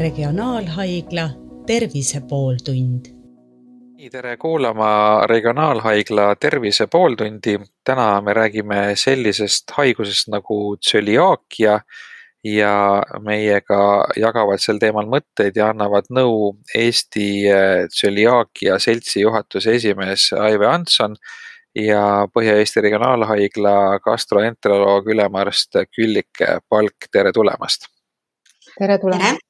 Regionaalhaigla 0.00 1.30
Tervise 1.66 2.20
pooltund. 2.28 3.06
nii, 3.96 4.10
tere 4.10 4.36
kuulama 4.36 5.26
Regionaalhaigla 5.26 6.36
Tervise 6.40 6.86
pooltundi. 6.86 7.58
täna 7.84 8.20
me 8.20 8.32
räägime 8.32 8.92
sellisest 8.94 9.70
haigusest 9.76 10.28
nagu 10.28 10.76
tsöliaakia 10.76 11.80
ja 12.44 13.02
meiega 13.24 14.04
jagavad 14.16 14.60
sel 14.60 14.78
teemal 14.78 15.08
mõtteid 15.08 15.56
ja 15.56 15.70
annavad 15.72 16.10
nõu 16.10 16.58
Eesti 16.74 17.28
tsöliaakia 17.88 18.78
seltsi 18.78 19.20
juhatuse 19.20 19.74
esimees 19.74 20.28
Aive 20.32 20.66
Anson 20.66 21.16
ja 21.74 22.28
Põhja-Eesti 22.34 22.84
Regionaalhaigla 22.84 23.98
gastroenteroloog, 24.04 25.08
ülemarst 25.08 25.80
Küllike 25.96 26.58
Palk, 26.68 27.10
tere 27.12 27.32
tulemast! 27.32 27.88
tere 28.78 28.98
tulemast! 28.98 29.45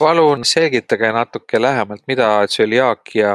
Palun 0.00 0.44
selgitage 0.44 1.12
natuke 1.12 1.60
lähemalt, 1.62 2.02
mida 2.08 2.28
tsöliaakia 2.48 3.34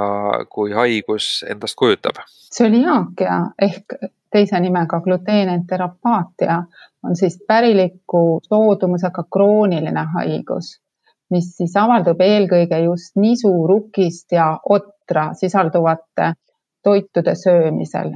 kui 0.50 0.72
haigus 0.74 1.46
endast 1.50 1.78
kujutab? 1.78 2.22
tsöliaakia 2.56 3.38
ehk 3.62 3.96
teise 4.32 4.60
nimega 4.60 5.02
gluteenenterapaatia 5.02 6.64
on 7.04 7.16
siis 7.16 7.38
päriliku 7.48 8.40
soodumusega 8.48 9.24
krooniline 9.34 10.06
haigus, 10.14 10.82
mis 11.30 11.52
siis 11.58 11.78
avaldub 11.78 12.22
eelkõige 12.22 12.80
just 12.84 13.16
nisu, 13.16 13.52
rukist 13.68 14.32
ja 14.32 14.48
otra 14.70 15.30
sisalduvate 15.34 16.34
toitude 16.84 17.36
söömisel. 17.36 18.12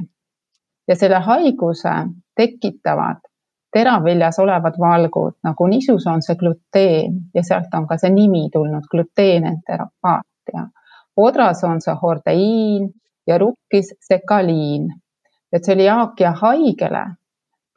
ja 0.88 0.96
selle 0.96 1.18
haiguse 1.22 1.90
tekitavad 2.36 3.29
teraviljas 3.72 4.38
olevad 4.38 4.74
valgud, 4.80 5.36
nagu 5.42 5.66
nisus 5.66 6.06
on 6.06 6.22
see 6.22 6.36
gluteen 6.36 7.20
ja 7.34 7.42
sealt 7.42 7.74
on 7.74 7.86
ka 7.86 7.98
see 7.98 8.10
nimi 8.10 8.48
tulnud, 8.52 8.88
gluteenenterapaatia. 8.90 10.66
odras 11.16 11.64
on 11.64 11.80
see 11.80 11.94
hordeiin 12.02 12.90
ja 13.26 13.38
rukkis 13.38 13.94
sekaliin. 14.00 14.88
ja 15.52 15.60
tseliaakia 15.60 16.32
haigele 16.32 17.04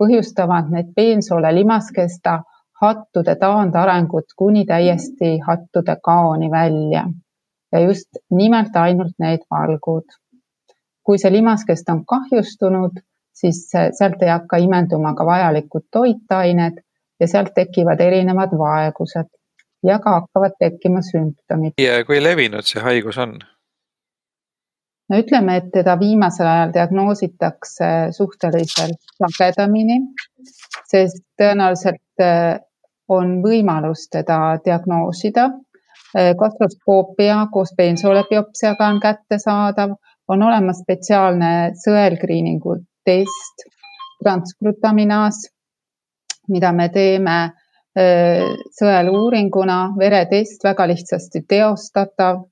põhjustavad 0.02 0.72
need 0.72 0.90
peensoole 0.96 1.56
limaskesta 1.56 2.42
hattude 2.82 3.36
taandarengut 3.36 4.34
kuni 4.38 4.66
täiesti 4.66 5.40
hattude 5.48 5.96
kaoni 6.04 6.52
välja. 6.52 7.06
ja 7.72 7.80
just 7.80 8.10
nimelt 8.32 8.76
ainult 8.76 9.14
need 9.20 9.46
valgud. 9.52 10.06
kui 11.04 11.18
see 11.18 11.32
limaskest 11.32 11.90
on 11.90 12.06
kahjustunud 12.06 13.02
siis 13.34 13.66
sealt 13.72 14.22
ei 14.22 14.30
hakka 14.30 14.58
imenduma 14.62 15.14
ka 15.18 15.26
vajalikud 15.26 15.88
toitained 15.92 16.82
ja 17.20 17.28
sealt 17.28 17.54
tekivad 17.56 18.02
erinevad 18.02 18.54
vaegused 18.58 19.30
ja 19.84 20.00
ka 20.00 20.20
hakkavad 20.20 20.56
tekkima 20.60 21.02
sümptomid. 21.02 21.74
ja 21.82 22.04
kui 22.06 22.24
levinud 22.24 22.68
see 22.68 22.84
haigus 22.84 23.18
on? 23.18 23.40
no 25.10 25.20
ütleme, 25.20 25.58
et 25.60 25.72
teda 25.74 25.98
viimasel 26.00 26.48
ajal 26.48 26.72
diagnoositakse 26.78 27.90
suhteliselt 28.18 29.12
sagedamini, 29.20 30.00
sest 30.90 31.24
tõenäoliselt 31.42 32.24
äh, 32.24 32.56
on 33.12 33.36
võimalus 33.44 34.08
teda 34.12 34.58
diagnoosida. 34.66 35.50
Äh, 36.18 36.32
gastroskoopia 36.40 37.44
koos 37.52 37.76
peensoole-biopsiaga 37.78 38.90
on 38.94 39.04
kättesaadav, 39.04 39.98
on 40.28 40.44
olemas 40.50 40.80
spetsiaalne 40.86 41.54
sõelgriiningu 41.84 42.80
test, 43.06 43.66
transglutaminaas, 44.24 45.44
mida 46.52 46.72
me 46.72 46.90
teeme 46.90 47.38
sõeluuringuna, 48.80 49.78
veretest 50.00 50.64
väga 50.66 50.88
lihtsasti 50.88 51.46
teostatav. 51.48 52.44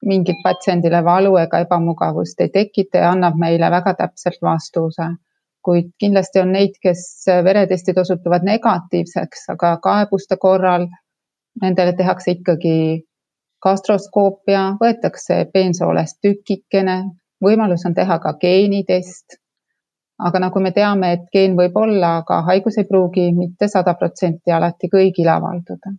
mingit 0.00 0.38
patsiendile 0.42 1.02
valu 1.04 1.34
ega 1.36 1.58
ebamugavust 1.60 2.38
ei 2.40 2.48
tekita 2.48 3.02
ja 3.02 3.10
annab 3.12 3.34
meile 3.36 3.68
väga 3.70 3.94
täpselt 3.94 4.38
vastuse. 4.42 5.10
kuid 5.62 5.90
kindlasti 6.00 6.40
on 6.40 6.52
neid, 6.52 6.78
kes 6.82 7.26
veretestid 7.44 7.98
osutuvad 7.98 8.42
negatiivseks, 8.42 9.48
aga 9.52 9.76
kaebuste 9.82 10.36
korral 10.40 10.86
nendele 11.60 11.92
tehakse 11.92 12.30
ikkagi 12.30 13.04
gastroskoopia, 13.62 14.62
võetakse 14.80 15.44
peensoolest 15.52 16.16
tükikene, 16.22 17.02
võimalus 17.44 17.84
on 17.86 17.94
teha 17.94 18.18
ka 18.22 18.34
geenitest. 18.40 19.38
aga 20.20 20.36
nagu 20.38 20.60
me 20.60 20.68
teame, 20.76 21.14
et 21.16 21.28
geen 21.32 21.54
võib 21.56 21.76
olla, 21.80 22.18
aga 22.20 22.42
haigus 22.50 22.76
ei 22.78 22.84
pruugi 22.84 23.30
mitte 23.32 23.68
sada 23.72 23.94
protsenti 23.96 24.52
alati 24.52 24.90
kõigil 24.92 25.28
avalduda. 25.32 25.94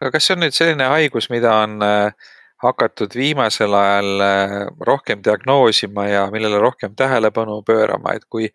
aga 0.00 0.10
kas 0.10 0.26
see 0.26 0.36
on 0.36 0.46
nüüd 0.46 0.56
selline 0.56 0.88
haigus, 0.94 1.28
mida 1.30 1.56
on 1.64 1.82
äh, 1.82 2.30
hakatud 2.62 3.14
viimasel 3.14 3.74
ajal 3.74 4.24
äh, 4.28 4.54
rohkem 4.80 5.24
diagnoosima 5.24 6.06
ja 6.08 6.30
millele 6.30 6.58
rohkem 6.58 6.94
tähelepanu 6.96 7.62
pöörama, 7.62 8.16
et 8.16 8.24
kui 8.28 8.52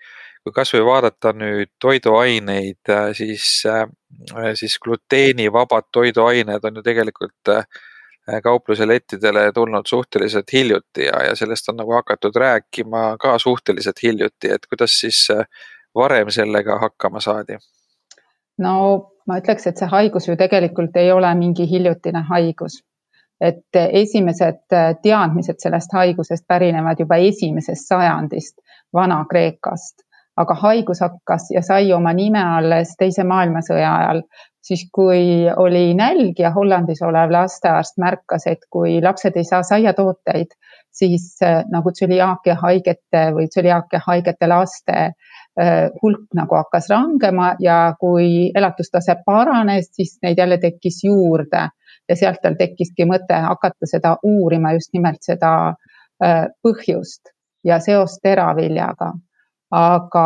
kui 0.48 0.54
kasvõi 0.56 0.80
vaadata 0.88 1.34
nüüd 1.36 1.74
toiduaineid, 1.84 2.80
äh, 2.90 3.09
siis, 3.14 3.66
siis 4.56 4.78
gluteenivabad 4.80 5.90
toiduained 5.92 6.64
on 6.64 6.80
ju 6.80 6.84
tegelikult 6.86 7.52
Äh, 7.52 7.97
kaupluse 8.44 8.88
lettidele 8.88 9.52
tulnud 9.54 9.86
suhteliselt 9.88 10.54
hiljuti 10.54 11.06
ja, 11.06 11.24
ja 11.24 11.36
sellest 11.36 11.70
on 11.70 11.78
nagu 11.80 11.94
hakatud 11.96 12.36
rääkima 12.36 13.18
ka 13.20 13.38
suhteliselt 13.40 14.04
hiljuti, 14.04 14.52
et 14.52 14.68
kuidas 14.70 15.00
siis 15.00 15.28
äh, 15.32 15.46
varem 15.96 16.30
sellega 16.30 16.80
hakkama 16.80 17.20
saadi? 17.20 17.58
no 18.58 18.74
ma 19.28 19.40
ütleks, 19.42 19.68
et 19.68 19.80
see 19.80 19.90
haigus 19.92 20.28
ju 20.28 20.36
tegelikult 20.40 20.96
ei 20.98 21.12
ole 21.12 21.34
mingi 21.36 21.70
hiljutine 21.70 22.24
haigus. 22.30 22.84
et 23.42 23.80
esimesed 24.02 24.74
äh, 24.74 24.96
teadmised 25.04 25.62
sellest 25.62 25.94
haigusest 25.94 26.48
pärinevad 26.48 27.00
juba 27.00 27.20
esimesest 27.22 27.88
sajandist 27.88 28.58
Vana-Kreekast, 28.94 30.06
aga 30.38 30.53
haigus 30.62 31.02
hakkas 31.02 31.50
ja 31.53 31.62
sai 31.66 31.94
oma 31.94 32.14
nime 32.14 32.44
alles 32.44 32.96
Teise 33.00 33.24
maailmasõja 33.24 33.96
ajal 34.02 34.22
siis 34.68 34.88
kui 34.94 35.48
oli 35.58 35.94
nälg 35.96 36.40
ja 36.40 36.52
Hollandis 36.56 37.02
olev 37.06 37.31
lastearst 37.31 38.00
märkas, 38.02 38.48
et 38.52 38.66
kui 38.70 39.00
lapsed 39.03 39.38
ei 39.40 39.48
saa 39.48 39.64
saiatooteid, 39.64 40.56
siis 40.92 41.30
äh, 41.44 41.62
nagu 41.72 41.92
tsüliaakia 41.96 42.58
haigete 42.62 43.24
või 43.36 43.48
tsüliaakia 43.53 44.02
haigete 44.08 44.50
laste 44.50 44.98
äh, 44.98 45.88
hulk 46.02 46.28
nagu 46.36 46.59
hakkas 46.59 46.90
rangema 46.92 47.54
ja 47.64 47.80
kui 48.00 48.52
elatustase 48.56 49.18
paranes, 49.25 49.92
siis 49.94 50.18
neid 50.24 50.42
jälle 50.42 50.59
tekkis 50.64 51.04
juurde 51.04 51.68
ja 52.09 52.16
sealt 52.16 52.42
tal 52.44 52.58
tekkiski 52.59 53.08
mõte 53.08 53.40
hakata 53.48 53.90
seda 53.90 54.16
uurima, 54.24 54.74
just 54.75 54.94
nimelt 54.96 55.24
seda 55.24 55.54
äh, 56.24 56.46
põhjust 56.64 57.34
ja 57.68 57.80
seost 57.84 58.24
teraviljaga. 58.24 59.14
Aga 59.72 60.26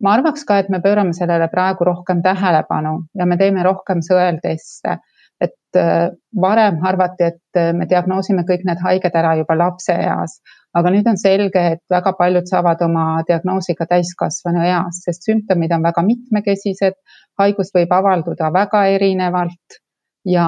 ma 0.00 0.14
arvaks 0.16 0.44
ka, 0.48 0.58
et 0.58 0.70
me 0.72 0.80
pöörame 0.80 1.12
sellele 1.16 1.48
praegu 1.52 1.84
rohkem 1.84 2.22
tähelepanu 2.22 2.94
ja 3.18 3.26
me 3.26 3.36
teeme 3.36 3.62
rohkem 3.66 4.04
sõelteste. 4.04 4.98
et 5.40 5.76
äh, 5.76 6.10
varem 6.36 6.82
arvati, 6.84 7.24
et 7.24 7.56
äh, 7.56 7.70
me 7.72 7.86
diagnoosime 7.88 8.42
kõik 8.44 8.66
need 8.68 8.80
haiged 8.84 9.14
ära 9.16 9.30
juba 9.38 9.54
lapseeas, 9.56 10.34
aga 10.76 10.90
nüüd 10.92 11.06
on 11.08 11.16
selge, 11.16 11.62
et 11.74 11.80
väga 11.88 12.12
paljud 12.18 12.44
saavad 12.50 12.82
oma 12.84 13.22
diagnoosi 13.28 13.72
ka 13.78 13.86
täiskasvanu 13.88 14.60
eas, 14.68 15.00
sest 15.06 15.24
sümptomid 15.24 15.72
on 15.72 15.86
väga 15.86 16.04
mitmekesised, 16.04 16.98
haigus 17.40 17.72
võib 17.72 17.94
avalduda 17.96 18.50
väga 18.52 18.84
erinevalt. 18.92 19.80
Ja 20.28 20.46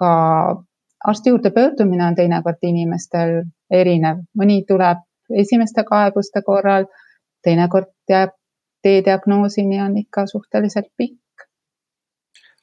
ka 0.00 0.14
arsti 1.04 1.34
juurde 1.34 1.52
pöördumine 1.52 2.06
on 2.06 2.16
teinekord 2.16 2.64
inimestel 2.64 3.42
erinev, 3.70 4.24
mõni 4.40 4.62
tuleb 4.68 5.04
esimeste 5.36 5.84
kaebuste 5.84 6.40
korral, 6.46 6.88
teinekord 7.42 7.92
jääb 8.08 8.36
D-diagnoosini 8.84 9.80
on 9.82 9.96
ikka 9.98 10.26
suhteliselt 10.26 10.88
pikk. 10.96 11.18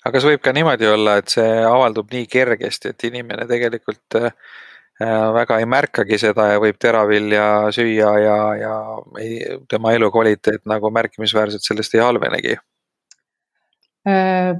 aga 0.05 0.13
kas 0.15 0.25
võib 0.25 0.41
ka 0.41 0.53
niimoodi 0.55 0.87
olla, 0.87 1.17
et 1.21 1.33
see 1.33 1.49
avaldub 1.65 2.13
nii 2.13 2.27
kergesti, 2.31 2.93
et 2.93 3.03
inimene 3.09 3.45
tegelikult 3.49 4.17
äh, 4.21 4.31
väga 5.35 5.59
ei 5.61 5.67
märkagi 5.69 6.17
seda 6.21 6.47
ja 6.53 6.61
võib 6.63 6.79
teravilja 6.81 7.49
süüa 7.75 8.13
ja, 8.23 8.37
ja 8.61 8.77
ei, 9.21 9.59
tema 9.69 9.93
elukvaliteet 9.97 10.65
nagu 10.65 10.91
märkimisväärselt 10.93 11.65
sellest 11.65 11.97
ei 11.97 12.01
halvenegi? 12.01 12.55
Äh, 14.07 14.55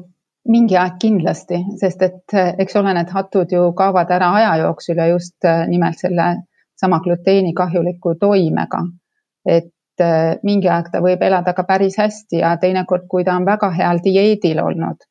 mingi 0.48 0.78
aeg 0.78 1.00
kindlasti, 1.02 1.64
sest 1.80 2.06
et 2.06 2.38
äh, 2.38 2.54
eks 2.60 2.78
ole, 2.78 2.94
need 2.98 3.10
hatud 3.16 3.56
ju 3.56 3.72
kaovad 3.78 4.14
ära 4.14 4.34
aja 4.42 4.54
jooksul 4.66 5.02
ja 5.02 5.10
just 5.14 5.50
nimelt 5.72 5.98
selle 6.04 6.36
sama 6.78 7.00
gluteeni 7.02 7.56
kahjuliku 7.58 8.14
toimega. 8.22 8.84
et 9.48 9.72
et 10.00 10.44
mingi 10.48 10.70
aeg 10.70 10.92
ta 10.92 11.02
võib 11.04 11.22
elada 11.24 11.54
ka 11.54 11.64
päris 11.68 11.98
hästi 11.98 12.42
ja 12.42 12.56
teinekord, 12.62 13.08
kui 13.10 13.24
ta 13.24 13.36
on 13.36 13.46
väga 13.46 13.72
heal 13.78 14.02
dieedil 14.04 14.62
olnud, 14.64 15.02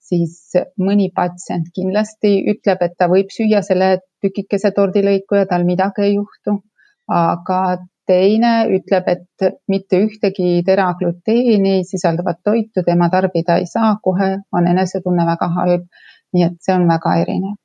siis 0.00 0.52
mõni 0.78 1.10
patsient 1.14 1.72
kindlasti 1.74 2.36
ütleb, 2.52 2.82
et 2.82 2.94
ta 2.98 3.08
võib 3.08 3.32
süüa 3.32 3.62
selle 3.62 3.98
tükikese 4.22 4.72
tordilõiku 4.76 5.40
ja 5.40 5.48
tal 5.50 5.64
midagi 5.64 6.08
ei 6.08 6.14
juhtu. 6.14 6.60
aga 7.08 7.76
teine 8.06 8.66
ütleb, 8.72 9.08
et 9.08 9.44
mitte 9.68 9.98
ühtegi 10.00 10.62
teragluteeni 10.64 11.84
sisalduvat 11.84 12.38
toitu 12.44 12.82
tema 12.86 13.10
tarbida 13.12 13.58
ei 13.60 13.66
saa, 13.66 13.98
kohe 14.02 14.38
on 14.52 14.66
enesetunne 14.66 15.26
väga 15.26 15.48
halb 15.58 15.84
nii 16.34 16.46
et 16.48 16.56
see 16.66 16.74
on 16.74 16.88
väga 16.90 17.14
erinev 17.22 17.56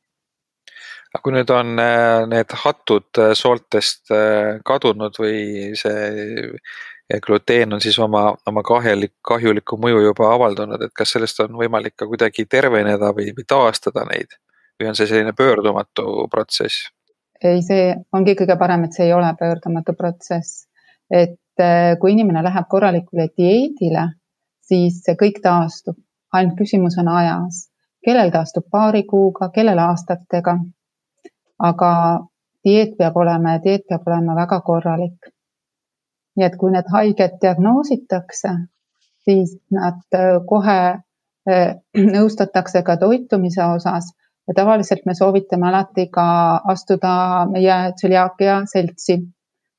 aga 1.09 1.23
kui 1.25 1.33
nüüd 1.33 1.50
on 1.53 1.79
äh, 1.81 2.25
need 2.29 2.53
hatud 2.63 3.17
äh, 3.17 3.31
sooltest 3.38 4.11
äh, 4.13 4.59
kadunud 4.65 5.17
või 5.17 5.71
see 5.79 7.19
gluteen 7.25 7.73
on 7.73 7.81
siis 7.81 7.97
oma, 7.97 8.27
oma 8.47 8.61
kahjulik, 8.65 9.15
kahjulikku 9.25 9.79
mõju 9.81 10.03
juba 10.03 10.27
avaldanud, 10.35 10.83
et 10.85 10.94
kas 10.94 11.15
sellest 11.15 11.41
on 11.41 11.57
võimalik 11.57 11.95
ka 11.97 12.06
kuidagi 12.06 12.45
terveneda 12.45 13.09
või, 13.17 13.31
või 13.33 13.47
taastada 13.50 14.06
neid 14.11 14.38
või 14.77 14.91
on 14.91 14.97
see 15.00 15.09
selline 15.09 15.33
pöördumatu 15.33 16.27
protsess? 16.29 16.91
ei, 17.41 17.63
see 17.65 17.95
ongi 18.13 18.38
kõige 18.38 18.59
parem, 18.59 18.85
et 18.85 18.94
see 18.94 19.09
ei 19.09 19.15
ole 19.17 19.33
pöördumatu 19.39 19.97
protsess. 19.97 20.67
et 21.09 21.39
kui 22.00 22.13
inimene 22.13 22.44
läheb 22.45 22.69
korralikule 22.69 23.25
dieedile, 23.33 24.06
siis 24.61 25.01
see 25.03 25.17
kõik 25.19 25.41
taastub, 25.44 25.97
ainult 26.31 26.59
küsimus 26.61 27.01
on 27.01 27.09
ajas. 27.09 27.65
kellel 28.06 28.29
taastub 28.29 28.69
paari 28.69 29.07
kuuga, 29.09 29.50
kellel 29.56 29.81
aastatega 29.89 30.59
aga 31.59 31.91
dieet 32.63 32.95
peab 32.97 33.17
olema 33.17 33.56
ja 33.56 33.63
dieet 33.63 33.85
peab 33.89 34.07
olema 34.07 34.35
väga 34.35 34.61
korralik. 34.61 35.31
nii 36.38 36.45
et 36.45 36.56
kui 36.56 36.71
need 36.71 36.88
haiged 36.94 37.33
diagnoositakse, 37.41 38.51
siis 39.27 39.57
nad 39.75 40.00
äh, 40.15 40.38
kohe 40.47 40.79
äh, 41.51 41.73
nõustatakse 42.15 42.83
ka 42.88 42.95
toitumise 43.01 43.63
osas 43.65 44.13
ja 44.47 44.56
tavaliselt 44.61 45.03
me 45.06 45.15
soovitame 45.17 45.67
alati 45.67 46.07
ka 46.13 46.27
astuda 46.73 47.11
meie 47.51 47.75
tsüliaakia 47.97 48.61
seltsi, 48.71 49.17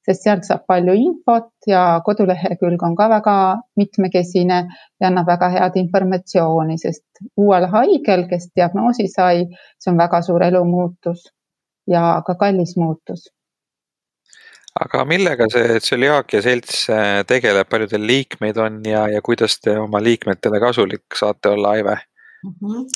sest 0.05 0.27
sealt 0.27 0.45
saab 0.45 0.67
palju 0.69 0.99
infot 1.07 1.51
ja 1.67 1.83
kodulehekülg 2.05 2.83
on 2.83 2.95
ka 2.99 3.09
väga 3.15 3.39
mitmekesine 3.81 4.61
ja 5.01 5.09
annab 5.09 5.33
väga 5.33 5.49
head 5.57 5.81
informatsiooni, 5.85 6.79
sest 6.85 7.25
uuel 7.37 7.67
haigel, 7.73 8.29
kes 8.29 8.51
diagnoosi 8.57 9.09
sai, 9.09 9.47
see 9.79 9.95
on 9.95 10.03
väga 10.05 10.23
suur 10.29 10.45
elumuutus 10.51 11.31
ja 11.91 12.23
ka 12.27 12.35
kallis 12.41 12.77
muutus. 12.81 13.29
aga 14.81 15.05
millega 15.05 15.49
see 15.51 15.81
tsüliaakia 15.83 16.43
selts 16.43 16.85
äh, 16.95 17.25
tegeleb, 17.27 17.69
palju 17.69 17.91
teil 17.91 18.07
liikmeid 18.07 18.61
on 18.63 18.79
ja, 18.87 19.09
ja 19.11 19.23
kuidas 19.23 19.59
te 19.61 19.75
oma 19.79 20.03
liikmetele 20.03 20.61
kasulik 20.63 21.19
saate 21.19 21.51
olla, 21.57 21.75
Aive 21.75 21.97
mm? 22.45 22.55
-hmm. 22.55 22.87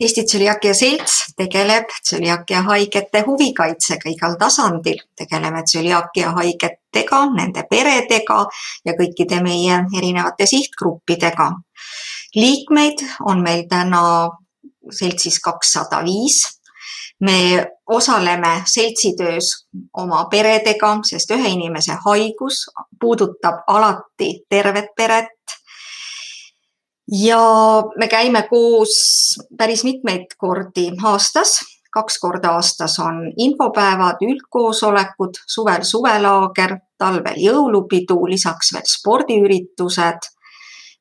Eesti 0.00 0.24
Tsüliaakia 0.24 0.74
Selts 0.74 1.32
tegeleb 1.36 1.84
tsüliaakia 2.02 2.62
haigete 2.62 3.22
huvikaitsega 3.26 4.10
igal 4.10 4.34
tasandil, 4.38 4.98
tegeleme 5.16 5.62
tsüliaakia 5.62 6.32
haigetega, 6.36 7.20
nende 7.36 7.64
peredega 7.70 8.44
ja 8.84 8.92
kõikide 8.92 9.40
meie 9.42 9.78
erinevate 9.98 10.46
sihtgruppidega. 10.46 11.52
liikmeid 12.34 13.06
on 13.24 13.42
meil 13.42 13.64
täna 13.68 14.02
seltsis 14.90 15.40
kakssada 15.40 16.04
viis 16.04 16.55
me 17.20 17.66
osaleme 17.86 18.62
seltsitöös 18.64 19.66
oma 19.96 20.24
peredega, 20.30 20.98
sest 21.08 21.30
ühe 21.30 21.48
inimese 21.48 21.96
haigus 22.04 22.66
puudutab 23.00 23.64
alati 23.66 24.44
tervet 24.48 24.92
peret. 24.96 25.28
ja 27.12 27.40
me 27.98 28.08
käime 28.08 28.42
koos 28.50 28.94
päris 29.58 29.84
mitmeid 29.84 30.34
kordi 30.36 30.90
aastas, 31.04 31.60
kaks 31.92 32.18
korda 32.18 32.50
aastas 32.50 32.98
on 32.98 33.32
infopäevad, 33.36 34.16
üldkoosolekud, 34.20 35.38
suvel 35.46 35.82
suvelaager, 35.82 36.76
talvel 36.98 37.38
jõulupidu, 37.38 38.18
lisaks 38.28 38.72
veel 38.74 38.88
spordiüritused. 38.98 40.32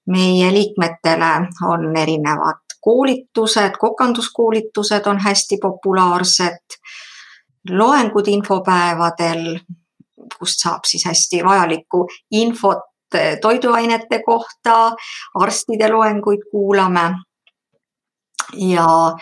meie 0.05 0.51
liikmetele 0.53 1.31
on 1.65 1.95
erinevad 1.97 2.64
koolitused, 2.85 3.77
kokanduskoolitused 3.79 5.07
on 5.09 5.19
hästi 5.19 5.57
populaarsed, 5.61 6.77
loengud 7.69 8.27
infopäevadel, 8.27 9.57
kust 10.37 10.61
saab 10.61 10.85
siis 10.85 11.05
hästi 11.05 11.41
vajalikku 11.45 12.05
infot 12.31 12.85
toiduainete 13.41 14.19
kohta, 14.25 14.91
arstide 15.33 15.89
loenguid 15.89 16.45
kuulame. 16.51 17.05
Ja 18.53 19.15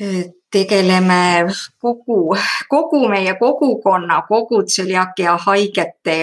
e, 0.00 0.24
tegeleme 0.52 1.46
kogu, 1.78 2.36
kogu 2.68 3.08
meie 3.08 3.34
kogukonna, 3.38 4.22
kogu 4.28 4.62
tseliakia 4.62 5.36
haigete 5.46 6.16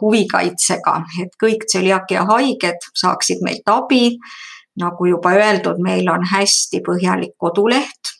huvikaitsega, 0.00 0.96
et 1.22 1.38
kõik 1.42 1.68
tseliakia 1.68 2.24
haiged 2.32 2.90
saaksid 2.98 3.44
meilt 3.46 3.70
abi 3.70 4.16
nagu 4.80 5.06
juba 5.06 5.34
öeldud, 5.38 5.80
meil 5.82 6.08
on 6.10 6.24
hästi 6.26 6.80
põhjalik 6.86 7.34
koduleht, 7.38 8.12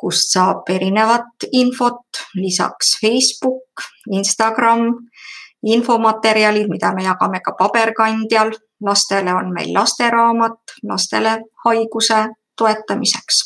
kust 0.00 0.32
saab 0.32 0.68
erinevat 0.72 1.48
infot, 1.52 2.24
lisaks 2.34 2.96
Facebook, 3.00 3.84
Instagram, 4.12 4.92
infomaterjalid, 5.62 6.68
mida 6.72 6.94
me 6.96 7.04
jagame 7.04 7.40
ka 7.44 7.56
paberkandjal. 7.58 8.52
lastele 8.80 9.34
on 9.34 9.52
meil 9.52 9.74
lasteraamat 9.74 10.72
lastele 10.88 11.34
haiguse 11.64 12.28
toetamiseks 12.56 13.42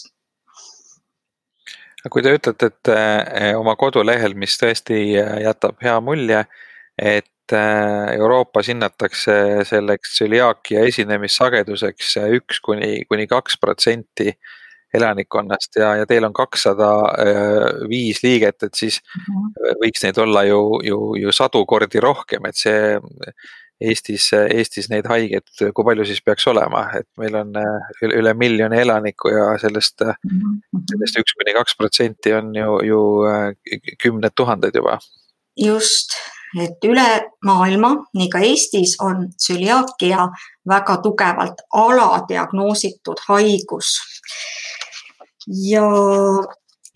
kui 2.13 2.23
te 2.23 2.35
ütlete, 2.37 2.69
et 2.71 2.91
eh, 2.93 3.55
oma 3.57 3.77
kodulehel, 3.81 4.35
mis 4.39 4.57
tõesti 4.61 4.99
eh, 5.17 5.31
jätab 5.47 5.81
hea 5.85 5.97
mulje, 6.05 6.45
et 7.01 7.31
Äh, 7.53 8.15
Euroopas 8.17 8.69
hinnatakse 8.69 9.35
selleks 9.69 10.15
tsüliaakia 10.17 10.87
esinemissageduseks 10.89 12.15
üks 12.39 12.61
kuni, 12.65 13.03
kuni 13.05 13.27
kaks 13.29 13.59
protsenti 13.61 14.31
elanikkonnast 14.95 15.77
ja, 15.77 15.91
ja 16.01 16.07
teil 16.09 16.25
on 16.25 16.33
kakssada 16.33 16.89
äh, 17.21 17.67
viis 17.91 18.23
liiget, 18.25 18.63
et 18.63 18.75
siis 18.75 18.97
-hmm. 19.03 19.77
võiks 19.83 20.07
neid 20.07 20.19
olla 20.19 20.45
ju, 20.49 20.63
ju, 20.89 20.99
ju 21.21 21.33
sadu 21.33 21.67
kordi 21.67 22.01
rohkem, 22.01 22.47
et 22.49 22.57
see 22.57 22.97
Eestis, 23.81 24.31
Eestis 24.33 24.89
neid 24.89 25.05
haigeid, 25.11 25.51
kui 25.75 25.85
palju 25.85 26.05
siis 26.09 26.23
peaks 26.25 26.47
olema, 26.47 26.87
et 26.97 27.09
meil 27.19 27.35
on 27.37 27.51
üle, 27.59 28.15
üle 28.23 28.35
miljoni 28.35 28.79
elaniku 28.81 29.29
ja 29.29 29.59
sellest 29.59 30.01
-hmm. 30.01 30.87
sellest 30.93 31.19
üks 31.21 31.37
kuni 31.37 31.53
kaks 31.59 31.77
protsenti 31.77 32.33
on 32.33 32.55
ju, 32.55 32.81
ju 32.89 33.03
kümned 34.01 34.33
tuhanded 34.35 34.75
juba. 34.75 34.99
just 35.57 36.17
et 36.63 36.85
üle 36.87 37.07
maailma, 37.45 37.91
nii 38.15 38.29
ka 38.31 38.41
Eestis 38.47 38.97
on 39.03 39.29
tsüliaakia 39.37 40.29
väga 40.69 40.97
tugevalt 41.03 41.65
aladiagnoositud 41.73 43.27
haigus. 43.29 43.99
ja 45.71 45.83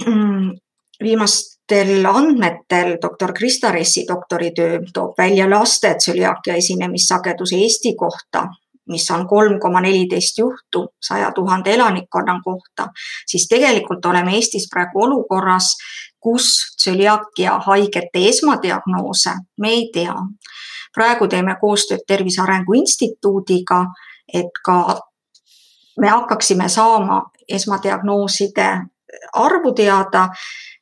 mm, 0.07 0.57
viimastel 1.03 2.07
andmetel 2.07 2.97
doktor 3.03 3.33
Krista 3.33 3.73
Ressi 3.73 4.07
doktoritöö 4.09 4.79
toob 4.93 5.19
välja 5.19 5.51
laste 5.51 5.95
tsüliaakia 5.95 6.55
esinemissageduse 6.55 7.57
Eesti 7.57 7.95
kohta 7.95 8.49
mis 8.89 9.11
on 9.11 9.27
kolm 9.29 9.61
koma 9.61 9.81
neliteist 9.81 10.39
juhtu 10.39 10.89
saja 11.03 11.33
tuhande 11.33 11.75
elanikkonna 11.75 12.41
kohta, 12.45 12.89
siis 13.27 13.49
tegelikult 13.49 14.07
oleme 14.07 14.35
Eestis 14.35 14.69
praegu 14.71 15.03
olukorras, 15.03 15.75
kus 16.21 16.77
tsüliaakia 16.77 17.59
haigete 17.67 18.29
esmadiagnoose 18.29 19.31
me 19.61 19.69
ei 19.69 19.91
tea. 19.93 20.15
praegu 20.95 21.29
teeme 21.29 21.57
koostööd 21.61 22.01
Tervise 22.07 22.43
Arengu 22.43 22.73
Instituudiga, 22.73 23.85
et 24.35 24.51
ka 24.65 25.01
me 26.01 26.09
hakkaksime 26.09 26.69
saama 26.69 27.23
esmadiagnooside 27.49 28.69
arvu 29.33 29.73
teada, 29.73 30.29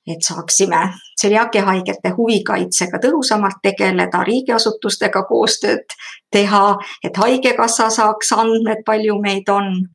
et 0.07 0.23
saaksime 0.29 0.93
tseliaakia 1.19 1.65
haigete 1.65 2.11
huvikaitsega 2.17 2.99
tõhusamalt 3.03 3.59
tegeleda, 3.63 4.23
riigiasutustega 4.25 5.23
koostööd 5.29 5.97
teha, 6.31 6.77
et 7.05 7.17
Haigekassa 7.17 7.91
saaks 7.91 8.33
andmed, 8.33 8.85
palju 8.87 9.21
meid 9.21 9.49
on. 9.49 9.89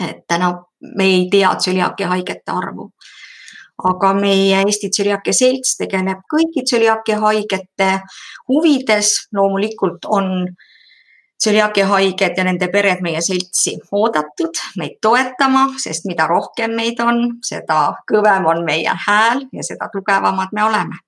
et 0.00 0.22
täna 0.28 0.54
me 0.96 1.04
ei 1.04 1.28
tea 1.30 1.54
tseliaakia 1.54 2.08
haigete 2.08 2.52
arvu 2.52 2.90
aga 3.84 4.12
meie 4.14 4.60
Eesti 4.62 4.90
Tsüliaakia 4.90 5.32
Selts 5.34 5.76
tegeleb 5.80 6.20
kõigi 6.30 6.64
tsüliaakia 6.64 7.18
haigete 7.20 7.90
huvides. 8.48 9.28
loomulikult 9.32 10.04
on 10.04 10.54
tsüliaakia 11.42 11.86
haiged 11.86 12.38
ja 12.38 12.44
nende 12.44 12.68
pered 12.68 13.02
meie 13.02 13.20
seltsi 13.20 13.76
oodatud 13.90 14.60
meid 14.78 14.98
toetama, 15.02 15.66
sest 15.82 16.06
mida 16.06 16.26
rohkem 16.30 16.76
meid 16.78 17.00
on, 17.02 17.22
seda 17.42 17.96
kõvem 18.10 18.46
on 18.46 18.64
meie 18.64 18.94
hääl 19.06 19.46
ja 19.52 19.66
seda 19.66 19.88
tugevamad 19.92 20.54
me 20.54 20.64
oleme. 20.64 21.00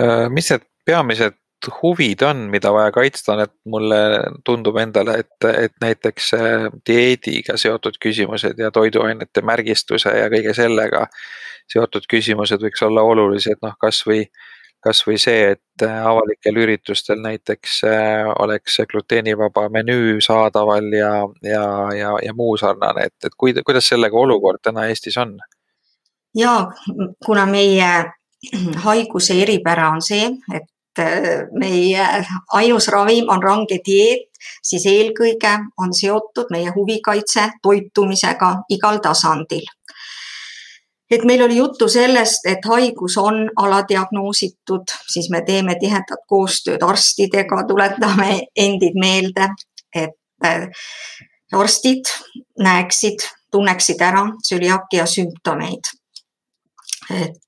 Äh, 0.00 0.28
mis 0.30 0.50
need 0.50 0.64
peamised 0.84 1.36
huvid 1.82 2.22
on, 2.22 2.46
mida 2.52 2.72
vaja 2.72 2.92
kaitsta 2.92 3.34
on, 3.34 3.44
et 3.44 3.52
mulle 3.64 4.00
tundub 4.44 4.76
endale, 4.80 5.18
et, 5.24 5.48
et 5.50 5.74
näiteks 5.80 6.32
äh, 6.38 6.66
dieediga 6.86 7.58
seotud 7.60 7.98
küsimused 8.02 8.58
ja 8.58 8.70
toiduainete 8.74 9.42
märgistuse 9.42 10.12
ja 10.18 10.30
kõige 10.32 10.54
sellega 10.56 11.06
seotud 11.70 12.08
küsimused 12.10 12.62
võiks 12.62 12.82
olla 12.84 13.02
olulised, 13.02 13.60
noh 13.62 13.78
kasvõi 13.80 14.26
kasvõi 14.84 15.16
see, 15.16 15.54
et 15.54 15.84
avalikel 15.84 16.58
üritustel 16.60 17.22
näiteks 17.24 17.78
oleks 18.44 18.76
gluteenivaba 18.90 19.68
menüü 19.72 20.18
saadaval 20.20 20.90
ja, 20.92 21.12
ja, 21.42 21.64
ja, 21.96 22.10
ja 22.22 22.34
muu 22.36 22.58
sarnane, 22.60 23.08
et, 23.08 23.16
et 23.24 23.36
kuid, 23.38 23.62
kuidas 23.64 23.88
sellega 23.88 24.18
olukord 24.20 24.60
täna 24.62 24.84
Eestis 24.92 25.16
on? 25.20 25.38
ja 26.36 26.52
kuna 27.24 27.46
meie 27.46 27.90
haiguse 28.84 29.38
eripära 29.42 29.88
on 29.94 30.02
see, 30.04 30.28
et 30.52 30.68
meie 31.58 32.06
ainus 32.52 32.88
ravim 32.88 33.28
on 33.28 33.42
range 33.42 33.80
dieet, 33.86 34.28
siis 34.62 34.86
eelkõige 34.86 35.56
on 35.80 35.94
seotud 35.94 36.52
meie 36.54 36.72
huvikaitse 36.76 37.48
toitumisega 37.62 38.52
igal 38.76 39.00
tasandil 39.02 39.64
et 41.10 41.24
meil 41.24 41.42
oli 41.44 41.56
juttu 41.56 41.88
sellest, 41.88 42.46
et 42.48 42.64
haigus 42.68 43.16
on 43.20 43.50
aladiagnoositud, 43.56 44.94
siis 45.12 45.30
me 45.30 45.42
teeme 45.46 45.76
tihedat 45.80 46.24
koostööd 46.28 46.82
arstidega, 46.82 47.62
tuletame 47.68 48.40
endid 48.56 48.98
meelde, 49.00 49.48
et 49.94 50.16
äh, 50.44 50.68
arstid 51.52 52.10
näeksid, 52.58 53.26
tunneksid 53.52 54.02
ära 54.02 54.26
tsüliakia 54.42 55.06
sümptomeid. 55.06 55.92
et 57.10 57.20
äh, 57.20 57.43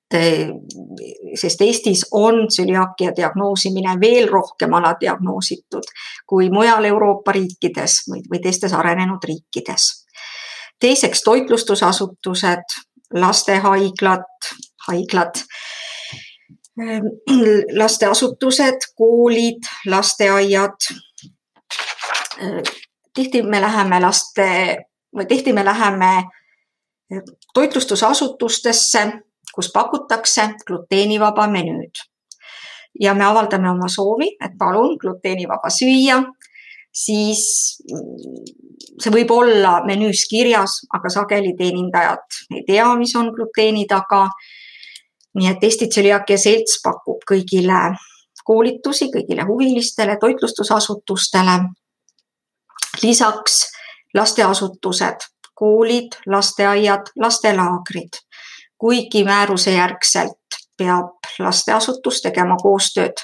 sest 1.35 1.61
Eestis 1.61 2.07
on 2.15 2.47
tsüliakia 2.49 3.11
diagnoosimine 3.17 3.97
veel 4.01 4.29
rohkem 4.31 4.73
aladiagnoositud 4.73 5.89
kui 6.27 6.51
mujal 6.51 6.85
Euroopa 6.85 7.33
riikides 7.33 8.05
või, 8.11 8.41
teistes 8.43 8.73
arenenud 8.73 9.25
riikides. 9.25 10.07
teiseks 10.81 11.23
toitlustusasutused 11.23 12.77
lastehaiglad, 13.15 14.51
haiglad, 14.89 15.35
lasteasutused, 17.73 18.79
koolid, 18.97 19.63
lasteaiad. 19.87 20.77
tihti 23.15 23.43
me 23.43 23.61
läheme 23.61 24.01
laste 24.01 24.77
või 25.17 25.27
tihti 25.27 25.53
me 25.53 25.65
läheme 25.65 26.25
toitlustusasutustesse, 27.55 29.13
kus 29.55 29.71
pakutakse 29.73 30.51
gluteenivaba 30.67 31.47
menüüd. 31.47 32.05
ja 33.01 33.15
me 33.15 33.25
avaldame 33.25 33.71
oma 33.71 33.89
soovi, 33.89 34.37
et 34.41 34.53
palun 34.59 34.97
gluteenivaba 34.97 35.71
süüa 35.71 36.23
siis 36.97 37.43
mm, 37.93 38.45
see 39.03 39.13
võib 39.13 39.33
olla 39.35 39.81
menüüs 39.87 40.25
kirjas, 40.31 40.81
aga 40.97 41.13
sageli 41.13 41.53
teenindajad 41.59 42.41
ei 42.55 42.65
tea, 42.69 42.89
mis 42.99 43.15
on 43.19 43.33
gluteeni 43.35 43.87
taga. 43.91 44.27
nii 45.37 45.49
et 45.51 45.65
Eesti 45.69 45.91
Tseliakia 45.93 46.39
Selts 46.41 46.79
pakub 46.81 47.21
kõigile 47.29 47.81
koolitusi, 48.47 49.11
kõigile 49.13 49.45
huvilistele, 49.45 50.17
toitlustusasutustele. 50.21 51.59
lisaks 53.03 53.67
lasteasutused, 54.15 55.27
koolid, 55.55 56.17
lasteaiad, 56.27 57.13
lastelaagrid. 57.21 58.23
Kuigi 58.79 59.25
määruse 59.25 59.73
järgselt 59.73 60.61
peab 60.79 61.29
lasteasutus 61.39 62.21
tegema 62.23 62.57
koostööd 62.61 63.23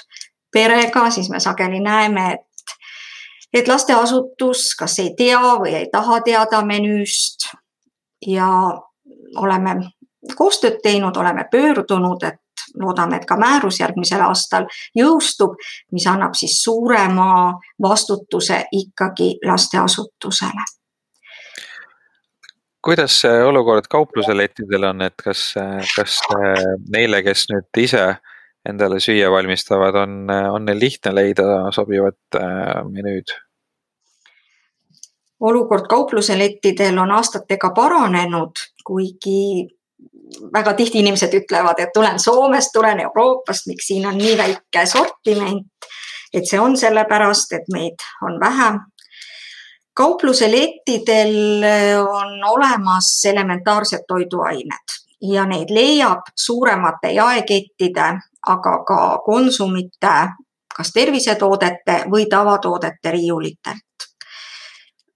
perega, 0.53 1.09
siis 1.11 1.29
me 1.29 1.39
sageli 1.39 1.79
näeme, 1.79 2.31
et 2.33 2.47
et 3.53 3.67
lasteasutus 3.67 4.75
kas 4.79 4.99
ei 4.99 5.13
tea 5.17 5.41
või 5.61 5.75
ei 5.77 5.89
taha 5.91 6.21
teada 6.25 6.63
menüüst 6.65 7.51
ja 8.27 8.47
oleme 9.37 9.75
koostööd 10.35 10.79
teinud, 10.83 11.17
oleme 11.17 11.45
pöördunud, 11.51 12.23
et 12.23 12.41
loodame, 12.79 13.17
et 13.17 13.25
ka 13.25 13.37
määrus 13.37 13.79
järgmisel 13.79 14.21
aastal 14.25 14.65
jõustub, 14.97 15.57
mis 15.91 16.07
annab 16.07 16.33
siis 16.37 16.61
suurema 16.63 17.53
vastutuse 17.81 18.63
ikkagi 18.71 19.35
lasteasutusele. 19.45 20.65
Kuidas 22.83 23.21
see 23.23 23.43
olukord 23.47 23.87
kaupluse 23.89 24.35
lettidel 24.37 24.89
on, 24.89 25.01
et 25.05 25.15
kas, 25.23 25.53
kas 25.95 26.19
neile, 26.91 27.23
kes 27.23 27.47
nüüd 27.51 27.81
ise 27.83 28.03
endale 28.69 28.99
süüa 29.03 29.31
valmistavad, 29.31 29.95
on, 30.03 30.27
on 30.29 30.65
neil 30.67 30.79
lihtne 30.79 31.15
leida 31.15 31.47
sobivat 31.75 32.39
äh, 32.39 32.83
menüüd? 32.89 33.35
olukord 35.43 35.89
kaupluse 35.91 36.37
lettidel 36.39 36.97
on 36.97 37.11
aastatega 37.11 37.73
paranenud, 37.75 38.61
kuigi 38.87 39.67
väga 40.53 40.73
tihti 40.73 41.01
inimesed 41.03 41.33
ütlevad, 41.35 41.81
et 41.83 41.91
tulen 41.93 42.19
Soomest, 42.19 42.71
tulen 42.73 43.01
Euroopast, 43.03 43.67
miks 43.67 43.89
siin 43.91 44.07
on 44.07 44.17
nii 44.17 44.37
väike 44.39 44.85
sortiment. 44.85 45.67
et 46.33 46.47
see 46.49 46.59
on 46.59 46.73
sellepärast, 46.77 47.51
et 47.53 47.67
meid 47.73 48.01
on 48.25 48.39
vähe. 48.41 48.69
Kaupluse 49.93 50.51
lettidel 50.51 51.63
on 52.09 52.43
olemas 52.43 53.25
elementaarsed 53.25 54.05
toiduained 54.07 54.97
ja 55.21 55.45
neid 55.45 55.69
leiab 55.69 56.27
suuremate 56.35 57.11
jaekettide, 57.11 58.07
aga 58.47 58.73
ka 58.83 58.99
konsumite, 59.25 60.15
kas 60.75 60.91
tervisetoodete 60.93 62.03
või 62.11 62.25
tavatoodete 62.29 63.11
riiulitelt. 63.11 64.09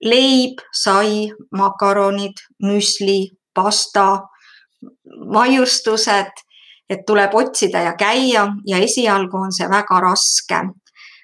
leib, 0.05 0.59
sai, 0.71 1.25
makaronid, 1.57 2.37
müsli, 2.63 3.31
pasta, 3.53 4.21
maiustused, 5.25 6.43
et 6.89 7.01
tuleb 7.05 7.33
otsida 7.33 7.81
ja 7.81 7.95
käia 7.97 8.45
ja 8.67 8.77
esialgu 8.77 9.37
on 9.37 9.51
see 9.51 9.65
väga 9.69 9.99
raske, 9.99 10.59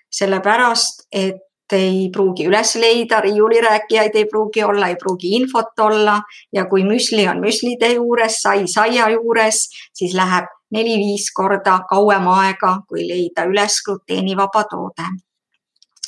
sellepärast 0.09 1.05
et 1.11 1.52
ei 1.73 2.09
pruugi 2.13 2.47
üles 2.47 2.75
leida, 2.79 3.21
riiulirääkijaid 3.21 4.15
ei 4.15 4.25
pruugi 4.25 4.63
olla, 4.63 4.87
ei 4.87 4.95
pruugi 4.95 5.35
infot 5.37 5.79
olla 5.79 6.21
ja 6.53 6.65
kui 6.69 6.83
müsli 6.83 7.27
on 7.27 7.41
müslide 7.41 7.93
juures, 7.93 8.41
sai 8.41 8.67
saia 8.67 9.09
juures, 9.09 9.67
siis 9.93 10.13
läheb 10.17 10.49
neli-viis 10.73 11.29
korda 11.35 11.79
kauem 11.89 12.27
aega, 12.33 12.77
kui 12.87 13.07
leida 13.07 13.45
üles 13.49 13.81
gluteenivaba 13.85 14.63
toode. 14.69 15.09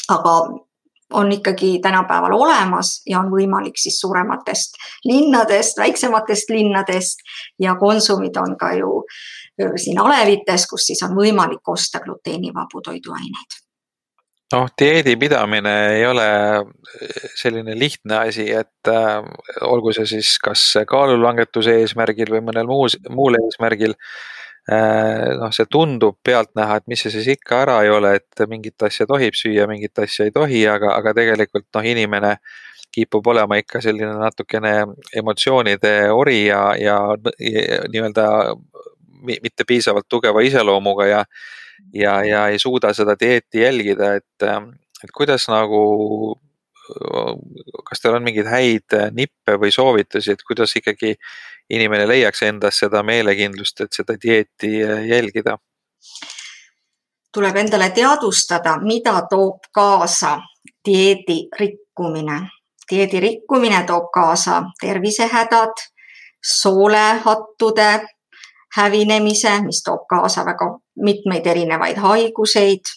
aga 0.09 0.31
on 1.13 1.31
ikkagi 1.31 1.79
tänapäeval 1.79 2.33
olemas 2.33 3.01
ja 3.09 3.19
on 3.19 3.29
võimalik 3.31 3.77
siis 3.77 3.99
suurematest 3.99 4.77
linnadest, 5.05 5.77
väiksematest 5.77 6.49
linnadest 6.49 7.21
ja 7.59 7.75
Konsumid 7.75 8.37
on 8.37 8.57
ka 8.57 8.73
ju 8.73 9.03
siin 9.75 9.99
alevites, 10.01 10.67
kus 10.67 10.89
siis 10.89 11.03
on 11.03 11.15
võimalik 11.17 11.73
osta 11.73 11.99
gluteenivabu 11.99 12.81
toiduaineid 12.81 13.64
noh, 14.53 14.67
dieedi 14.77 15.15
pidamine 15.17 15.73
ei 15.95 16.05
ole 16.05 16.27
selline 17.35 17.75
lihtne 17.79 18.21
asi, 18.27 18.47
et 18.51 18.91
äh, 18.91 19.25
olgu 19.65 19.93
see 19.95 20.05
siis 20.09 20.35
kas 20.43 20.63
kaalulangetuse 20.89 21.79
eesmärgil 21.81 22.31
või 22.35 22.43
mõnel 22.49 22.69
muus, 22.69 22.97
muul 23.09 23.39
eesmärgil 23.41 23.95
äh,. 24.71 25.33
noh, 25.39 25.53
see 25.55 25.65
tundub 25.71 26.19
pealtnäha, 26.25 26.81
et 26.81 26.87
mis 26.91 27.05
see 27.05 27.15
siis 27.15 27.31
ikka 27.37 27.63
ära 27.65 27.79
ei 27.85 27.91
ole, 27.93 28.15
et 28.21 28.45
mingit 28.51 28.87
asja 28.87 29.07
tohib 29.09 29.37
süüa, 29.37 29.67
mingit 29.71 30.05
asja 30.05 30.29
ei 30.29 30.35
tohi, 30.35 30.63
aga, 30.69 30.93
aga 30.99 31.15
tegelikult 31.17 31.69
noh, 31.75 31.91
inimene 31.95 32.37
kipub 32.95 33.27
olema 33.27 33.57
ikka 33.59 33.81
selline 33.83 34.13
natukene 34.21 34.77
emotsioonide 35.19 35.95
ori 36.15 36.45
ja, 36.45 36.61
ja, 36.79 36.99
ja 37.41 37.81
nii-öelda 37.91 38.27
mitte 39.25 39.65
piisavalt 39.67 40.07
tugeva 40.09 40.43
iseloomuga 40.45 41.07
ja 41.09 41.21
ja, 41.93 42.23
ja 42.25 42.47
ei 42.47 42.59
suuda 42.59 42.93
seda 42.93 43.15
dieeti 43.19 43.61
jälgida, 43.61 44.13
et, 44.15 44.47
et 45.03 45.11
kuidas 45.15 45.47
nagu, 45.51 46.39
kas 47.89 48.01
teil 48.01 48.17
on 48.17 48.25
mingeid 48.25 48.49
häid 48.49 48.97
nippe 49.15 49.57
või 49.61 49.71
soovitusi, 49.73 50.35
et 50.35 50.43
kuidas 50.47 50.75
ikkagi 50.77 51.15
inimene 51.69 52.07
leiaks 52.07 52.43
endas 52.45 52.79
seda 52.83 53.03
meelekindlust, 53.03 53.81
et 53.81 54.01
seda 54.01 54.17
dieeti 54.21 54.77
jälgida? 55.09 55.57
tuleb 57.35 57.55
endale 57.59 57.89
teadvustada, 57.91 58.77
mida 58.79 59.21
toob 59.29 59.67
kaasa 59.75 60.37
dieedi 60.85 61.49
rikkumine. 61.59 62.37
dieedi 62.91 63.19
rikkumine 63.19 63.83
toob 63.83 64.07
kaasa 64.13 64.63
tervisehädad, 64.81 65.73
soolehattude 66.61 68.07
hävinemise, 68.75 69.61
mis 69.61 69.83
toob 69.83 70.07
kaasa 70.09 70.45
väga 70.45 70.79
mitmeid 70.95 71.47
erinevaid 71.47 71.97
haiguseid. 71.97 72.93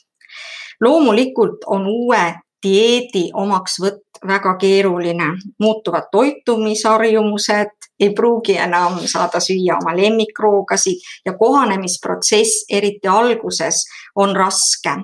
loomulikult 0.81 1.65
on 1.67 1.87
uue 1.87 2.35
dieedi 2.63 3.31
omaksvõtt 3.35 4.23
väga 4.27 4.57
keeruline, 4.57 5.27
muutuvad 5.59 6.09
toitumisharjumused, 6.13 7.71
ei 8.01 8.11
pruugi 8.15 8.57
enam 8.59 8.99
saada 9.07 9.41
süüa 9.41 9.79
oma 9.83 9.97
lemmikroogasid 9.97 10.99
ja 11.27 11.35
kohanemisprotsess, 11.39 12.65
eriti 12.71 13.09
alguses, 13.09 13.85
on 14.17 14.37
raske. 14.37 14.97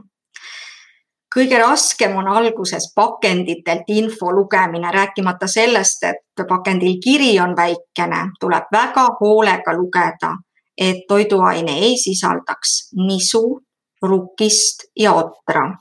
Kõige 1.34 1.58
raskem 1.58 2.14
on 2.16 2.28
alguses 2.30 2.92
pakenditelt 2.94 3.88
info 3.90 4.30
lugemine, 4.32 4.90
rääkimata 4.94 5.46
sellest, 5.50 6.04
et 6.06 6.46
pakendil 6.48 7.00
kiri 7.02 7.32
on 7.42 7.56
väikene, 7.56 8.28
tuleb 8.40 8.70
väga 8.72 9.08
hoolega 9.20 9.74
lugeda 9.74 10.36
et 10.78 11.04
toiduaine 11.08 11.78
ei 11.78 11.96
sisaldaks 11.98 12.90
nisu, 13.06 13.60
rukist 14.02 14.84
ja 14.96 15.12
otra. 15.12 15.76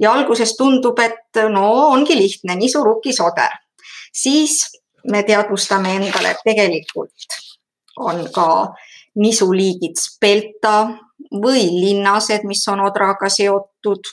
ja 0.00 0.12
alguses 0.12 0.56
tundub, 0.56 0.98
et 0.98 1.42
no 1.50 1.66
ongi 1.90 2.16
lihtne, 2.16 2.54
nisu, 2.56 2.84
rukis, 2.84 3.20
oder. 3.20 3.50
siis 4.12 4.70
me 5.10 5.22
teadvustame 5.22 5.96
endale, 5.96 6.30
et 6.30 6.42
tegelikult 6.44 7.38
on 7.96 8.28
ka 8.32 8.74
nisuliigid 9.14 9.98
spelta 10.00 10.88
või 11.30 11.66
linnased, 11.68 12.46
mis 12.48 12.64
on 12.68 12.80
odraga 12.80 13.28
seotud. 13.28 14.08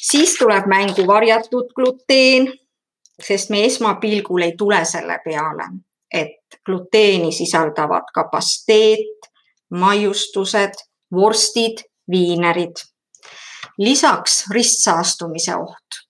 siis 0.00 0.34
tuleb 0.38 0.66
mängu 0.66 1.06
varjatud 1.06 1.72
gluteen, 1.76 2.52
sest 3.20 3.50
me 3.50 3.64
esmapilgul 3.64 4.42
ei 4.42 4.56
tule 4.56 4.84
selle 4.84 5.18
peale, 5.24 5.68
et 6.10 6.39
gluteeni 6.66 7.32
sisaldavad 7.32 8.10
ka 8.14 8.24
pasteet, 8.32 9.30
maiustused, 9.70 10.72
vorstid, 11.14 11.82
viinerid. 12.10 12.76
lisaks 13.78 14.44
ristsaastumise 14.50 15.54
oht, 15.56 16.00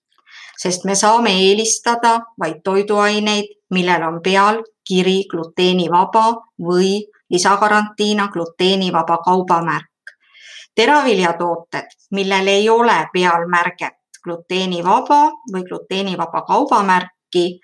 sest 0.57 0.83
me 0.85 0.95
saame 0.95 1.31
eelistada 1.31 2.19
vaid 2.39 2.61
toiduaineid, 2.63 3.47
millel 3.71 4.03
on 4.03 4.19
peal 4.23 4.63
kiri 4.87 5.23
gluteenivaba 5.31 6.25
või 6.59 6.99
lisakarantiina 7.29 8.27
gluteenivaba 8.27 9.17
kaubamärk. 9.17 9.87
teraviljatooted, 10.75 11.87
millel 12.11 12.47
ei 12.47 12.69
ole 12.69 13.07
peal 13.13 13.47
märget 13.47 14.01
gluteenivaba 14.23 15.21
või 15.53 15.63
gluteenivaba 15.69 16.41
kaubamärki, 17.31 17.59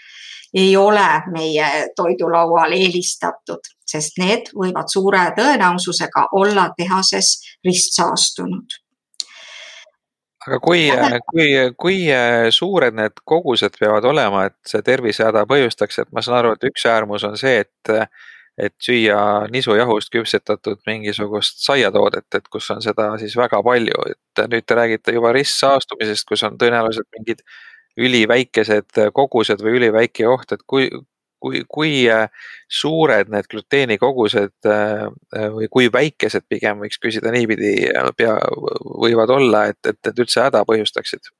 ei 0.54 0.78
ole 0.78 1.22
meie 1.32 1.88
toidulaual 1.96 2.72
eelistatud, 2.72 3.60
sest 3.86 4.18
need 4.18 4.52
võivad 4.56 4.88
suure 4.90 5.32
tõenäosusega 5.36 6.30
olla 6.32 6.70
tehases 6.78 7.58
ristsaastunud. 7.66 8.80
Aga 10.48 10.60
kui, 10.64 10.88
kui, 11.34 11.50
kui 11.78 11.98
suured 12.52 12.96
need 12.96 13.20
kogused 13.26 13.76
peavad 13.80 14.06
olema, 14.06 14.46
et 14.46 14.56
see 14.66 14.82
tervisehäda 14.82 15.44
põhjustaks, 15.46 16.00
et 16.00 16.12
ma 16.12 16.22
saan 16.22 16.40
aru, 16.40 16.54
et 16.56 16.64
üks 16.64 16.86
äärmus 16.88 17.24
on 17.28 17.38
see, 17.38 17.66
et 17.66 18.10
et 18.58 18.74
süüa 18.82 19.46
nisujahust 19.54 20.10
küpsetatud 20.10 20.80
mingisugust 20.88 21.60
saiatoodet, 21.62 22.26
et 22.34 22.48
kus 22.50 22.72
on 22.74 22.82
seda 22.82 23.12
siis 23.22 23.36
väga 23.38 23.60
palju, 23.62 24.06
et 24.10 24.42
nüüd 24.50 24.66
te 24.66 24.78
räägite 24.80 25.14
juba 25.14 25.30
ristsaastumisest, 25.36 26.26
kus 26.26 26.42
on 26.48 26.58
tõenäoliselt 26.58 27.06
mingid 27.20 27.44
üliväikesed 27.98 29.00
kogused 29.14 29.62
või 29.64 29.80
üliväike 29.80 30.28
oht, 30.30 30.52
et 30.54 30.64
kui, 30.70 30.90
kui, 31.40 31.64
kui 31.70 31.92
äh, 32.12 32.30
suured 32.70 33.32
need 33.34 33.50
gluteeni 33.52 33.98
kogused 34.02 34.70
äh, 34.70 35.08
või 35.54 35.70
kui 35.72 35.92
väikesed 35.94 36.48
pigem 36.50 36.82
võiks 36.84 37.02
küsida 37.02 37.34
niipidi 37.34 37.90
pea, 38.18 38.38
võivad 39.04 39.34
olla, 39.34 39.68
et, 39.74 39.82
et 39.86 40.00
need 40.06 40.26
üldse 40.26 40.48
häda 40.48 40.64
põhjustaksid? 40.70 41.32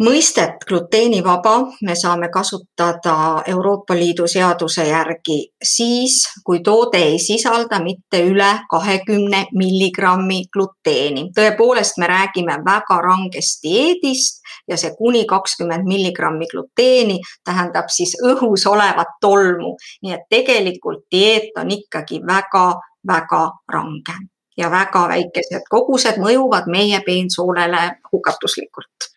Mõistet 0.00 0.64
gluteenivaba 0.68 1.54
me 1.84 1.94
saame 1.94 2.28
kasutada 2.32 3.42
Euroopa 3.46 3.94
Liidu 3.94 4.26
seaduse 4.28 4.86
järgi 4.88 5.38
siis, 5.62 6.22
kui 6.44 6.62
toode 6.64 6.98
ei 7.10 7.18
sisalda 7.18 7.82
mitte 7.84 8.22
üle 8.24 8.50
kahekümne 8.70 9.44
milligrammi 9.52 10.40
gluteeni. 10.52 11.28
tõepoolest, 11.36 11.98
me 11.98 12.06
räägime 12.06 12.56
väga 12.64 13.00
rangest 13.04 13.62
dieedist 13.62 14.40
ja 14.68 14.76
see 14.76 14.94
kuni 14.98 15.26
kakskümmend 15.26 15.84
milligrammi 15.84 16.48
gluteeni 16.48 17.20
tähendab 17.44 17.92
siis 17.92 18.16
õhus 18.24 18.66
olevat 18.66 19.18
tolmu. 19.20 19.76
nii 20.02 20.12
et 20.12 20.26
tegelikult 20.30 21.04
dieet 21.12 21.56
on 21.56 21.70
ikkagi 21.70 22.22
väga-väga 22.26 23.44
range 23.72 24.16
ja 24.56 24.70
väga 24.70 25.08
väikesed 25.08 25.68
kogused 25.70 26.16
mõjuvad 26.16 26.66
meie 26.72 27.00
peensoolele 27.06 28.00
hukatuslikult 28.12 29.10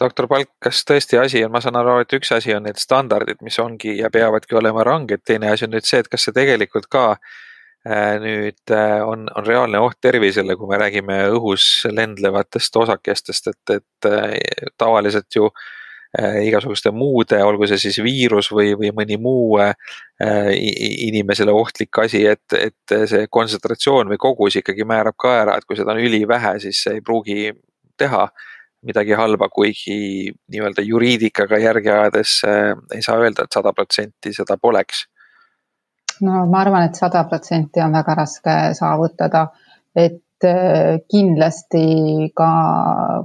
doktor 0.00 0.28
Palk, 0.28 0.52
kas 0.62 0.82
tõesti 0.88 1.18
asi 1.20 1.42
on, 1.44 1.52
ma 1.54 1.62
saan 1.64 1.78
aru, 1.80 2.00
et 2.04 2.14
üks 2.18 2.32
asi 2.36 2.54
on 2.54 2.66
need 2.68 2.80
standardid, 2.80 3.40
mis 3.44 3.58
ongi 3.62 3.96
ja 4.00 4.10
peavadki 4.12 4.58
olema 4.58 4.84
ranged, 4.86 5.24
teine 5.24 5.50
asi 5.52 5.66
on 5.66 5.74
nüüd 5.76 5.88
see, 5.88 6.02
et 6.02 6.10
kas 6.12 6.26
see 6.26 6.36
tegelikult 6.36 6.88
ka 6.92 7.06
äh, 7.14 8.16
nüüd 8.22 8.74
äh, 8.74 9.00
on, 9.06 9.26
on 9.32 9.46
reaalne 9.46 9.80
oht 9.82 9.98
tervisele, 10.04 10.58
kui 10.58 10.68
me 10.70 10.80
räägime 10.82 11.22
õhus 11.38 11.86
lendlevatest 11.88 12.76
osakestest, 12.82 13.50
et, 13.54 13.74
et 13.80 14.10
äh, 14.10 14.36
tavaliselt 14.78 15.40
ju 15.40 15.50
igasuguste 16.16 16.88
muude, 16.96 17.36
olgu 17.44 17.66
see 17.68 17.76
siis 17.76 17.98
viirus 18.00 18.46
või, 18.48 18.70
või 18.78 18.88
mõni 18.96 19.18
muu 19.20 19.58
inimesele 20.24 21.52
ohtlik 21.52 21.98
asi, 22.00 22.22
et, 22.30 22.54
et 22.56 22.94
see 23.10 23.26
kontsentratsioon 23.28 24.08
või 24.08 24.16
kogus 24.22 24.56
ikkagi 24.62 24.86
määrab 24.88 25.18
ka 25.20 25.34
ära, 25.42 25.58
et 25.58 25.66
kui 25.68 25.76
seda 25.76 25.92
on 25.92 26.00
ülivähe, 26.00 26.54
siis 26.62 26.80
see 26.86 26.96
ei 26.96 27.04
pruugi 27.04 27.50
teha 28.00 28.22
midagi 28.86 29.16
halba, 29.18 29.48
kuigi 29.52 30.30
nii-öelda 30.52 30.84
juriidikaga 30.86 31.58
järgi 31.62 31.92
ajades 31.92 32.38
äh, 32.46 32.72
ei 32.94 33.02
saa 33.02 33.18
öelda, 33.22 33.46
et 33.46 33.58
sada 33.58 33.72
protsenti 33.76 34.32
seda 34.36 34.58
poleks. 34.62 35.06
no 36.22 36.46
ma 36.50 36.62
arvan, 36.64 36.86
et 36.88 36.98
sada 36.98 37.24
protsenti 37.28 37.82
on 37.84 37.92
väga 37.92 38.14
raske 38.22 38.56
saavutada, 38.78 39.46
et 39.96 40.44
äh, 40.44 40.98
kindlasti 41.10 41.86
ka 42.36 42.50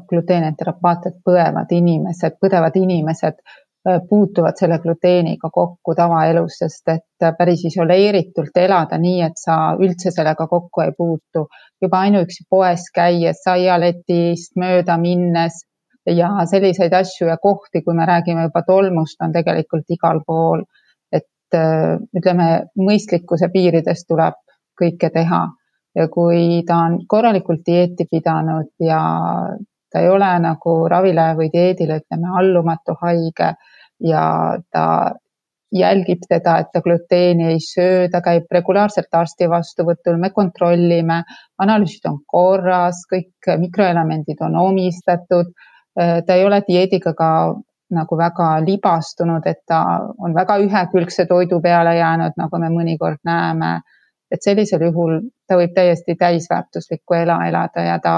gluteeniterapaatiat 0.10 1.21
põevad 1.26 1.71
inimesed, 1.78 2.39
põdevad 2.41 2.78
inimesed 2.82 3.39
puutuvad 4.10 4.60
selle 4.60 4.78
gluteeniga 4.80 5.50
kokku 5.54 5.96
tavaelus, 5.98 6.60
sest 6.62 6.89
et 6.94 7.26
päris 7.38 7.63
isoleeritult 7.65 8.58
elada 8.62 9.00
nii, 9.02 9.22
et 9.26 9.41
sa 9.41 9.56
üldse 9.80 10.13
sellega 10.13 10.48
kokku 10.48 10.84
ei 10.86 10.91
puutu. 10.98 11.48
juba 11.82 12.00
ainuüksi 12.06 12.46
poes 12.50 12.84
käies, 12.94 13.41
saialetist 13.44 14.54
mööda 14.56 14.98
minnes 15.02 15.63
ja 16.06 16.30
selliseid 16.46 16.94
asju 16.94 17.28
ja 17.28 17.38
kohti, 17.38 17.82
kui 17.82 17.96
me 17.98 18.06
räägime 18.06 18.44
juba 18.44 18.62
tolmust, 18.67 19.17
on 19.22 19.34
tegelikult 19.34 19.89
igal 19.89 20.22
pool. 20.28 20.63
et 21.12 21.58
äh, 21.58 21.98
ütleme, 22.17 22.67
mõistlikkuse 22.78 23.50
piirides 23.54 24.06
tuleb 24.08 24.38
kõike 24.82 25.10
teha 25.10 25.48
ja 25.96 26.08
kui 26.08 26.63
ta 26.67 26.78
on 26.86 27.02
korralikult 27.08 27.65
dieeti 27.67 28.06
pidanud 28.12 28.70
ja 28.80 29.02
ta 29.91 29.99
ei 29.99 30.10
ole 30.10 30.30
nagu 30.39 30.75
ravile 30.89 31.32
või 31.38 31.49
dieedile, 31.54 32.01
ütleme, 32.01 32.32
allumatu 32.39 32.95
haige 33.01 33.54
ja 33.99 34.23
ta 34.71 34.86
jälgib 35.71 36.25
seda, 36.27 36.58
et 36.60 36.71
ta 36.73 36.82
gluteeni 36.84 37.47
ei 37.54 37.60
söö, 37.63 38.08
ta 38.12 38.21
käib 38.21 38.51
regulaarselt 38.51 39.13
arsti 39.15 39.47
vastuvõtul, 39.49 40.17
me 40.19 40.30
kontrollime, 40.36 41.21
analüüsid 41.63 42.08
on 42.10 42.19
korras, 42.27 43.06
kõik 43.12 43.51
mikroelemendid 43.65 44.41
on 44.47 44.56
omistatud. 44.67 45.54
ta 46.25 46.36
ei 46.36 46.45
ole 46.45 46.62
dieediga 46.67 47.13
ka 47.13 47.30
nagu 47.91 48.17
väga 48.17 48.49
libastunud, 48.65 49.47
et 49.47 49.60
ta 49.67 49.82
on 50.17 50.36
väga 50.36 50.58
ühekülgse 50.63 51.25
toidu 51.27 51.60
peale 51.62 51.95
jäänud, 51.97 52.38
nagu 52.38 52.60
me 52.60 52.69
mõnikord 52.69 53.19
näeme. 53.23 53.82
et 54.32 54.39
sellisel 54.43 54.82
juhul 54.82 55.19
ta 55.47 55.58
võib 55.60 55.73
täiesti 55.75 56.15
täisväärtuslikku 56.15 57.13
ela 57.13 57.36
elada 57.47 57.82
ja 57.84 57.97
ta 57.99 58.13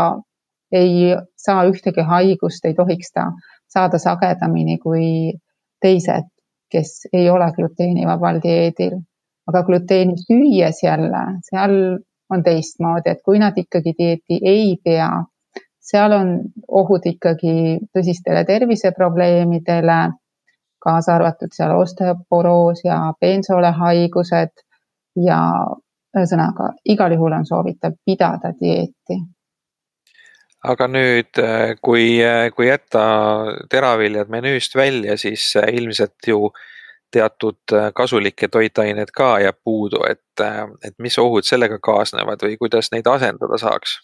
ei 0.73 1.15
saa 1.37 1.65
ühtegi 1.69 2.05
haigust, 2.07 2.65
ei 2.65 2.73
tohiks 2.73 3.11
ta 3.13 3.27
saada 3.73 3.99
sagedamini 4.01 4.77
kui 4.81 5.33
teised, 5.81 6.29
kes 6.71 7.07
ei 7.13 7.29
ole 7.29 7.51
gluteenivabal 7.55 8.41
dieedil. 8.43 9.01
aga 9.47 9.59
gluteeni 9.67 10.13
süües 10.15 10.77
jälle, 10.83 11.21
seal 11.43 11.73
on 12.31 12.43
teistmoodi, 12.43 13.09
et 13.11 13.19
kui 13.25 13.39
nad 13.41 13.57
ikkagi 13.59 13.91
dieeti 13.97 14.37
ei 14.51 14.77
pea, 14.83 15.09
seal 15.83 16.15
on 16.15 16.29
ohud 16.67 17.03
ikkagi 17.11 17.55
tõsistele 17.97 18.45
terviseprobleemidele, 18.47 19.97
kaasa 20.79 21.15
arvatud 21.17 21.51
seal 21.51 21.75
osteoporoos 21.75 22.85
ja 22.87 23.01
peensoolehaigused 23.19 24.63
ja 25.27 25.39
ühesõnaga 26.15 26.71
igal 26.95 27.15
juhul 27.17 27.35
on 27.35 27.45
soovitav 27.45 27.99
pidada 28.05 28.53
dieeti 28.59 29.19
aga 30.63 30.87
nüüd, 30.87 31.39
äh, 31.39 31.75
kui, 31.81 32.21
äh, 32.23 32.49
kui 32.55 32.67
jätta 32.67 33.03
teraviljad 33.69 34.31
menüüst 34.31 34.75
välja, 34.75 35.17
siis 35.17 35.55
äh, 35.59 35.69
ilmselt 35.75 36.27
ju 36.27 36.51
teatud 37.13 37.69
kasulikke 37.93 38.47
toitained 38.49 39.11
ka 39.13 39.35
jääb 39.43 39.59
puudu, 39.63 39.99
et, 40.09 40.41
et 40.81 40.95
mis 40.97 41.13
ohud 41.21 41.45
sellega 41.45 41.77
kaasnevad 41.77 42.41
või 42.41 42.55
kuidas 42.57 42.89
neid 42.91 43.07
asendada 43.07 43.59
saaks? 43.61 43.99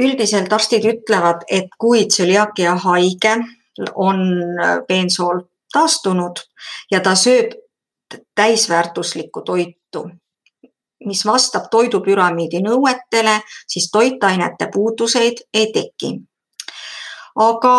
üldiselt 0.00 0.52
arstid 0.52 0.86
ütlevad, 0.88 1.44
et 1.52 1.68
kui 1.78 2.06
tsüliaakia 2.08 2.72
haige 2.86 3.34
on 3.94 4.24
peensool 4.88 5.44
taastunud 5.76 6.40
ja 6.90 7.02
ta 7.04 7.12
sööb 7.14 7.52
täisväärtuslikku 8.34 9.44
toitu, 9.44 10.06
mis 11.06 11.24
vastab 11.26 11.68
toidupüramiidi 11.70 12.62
nõuetele, 12.64 13.40
siis 13.68 13.90
toitainete 13.92 14.68
puuduseid 14.72 15.44
ei 15.54 15.72
teki. 15.72 16.20
aga 17.34 17.74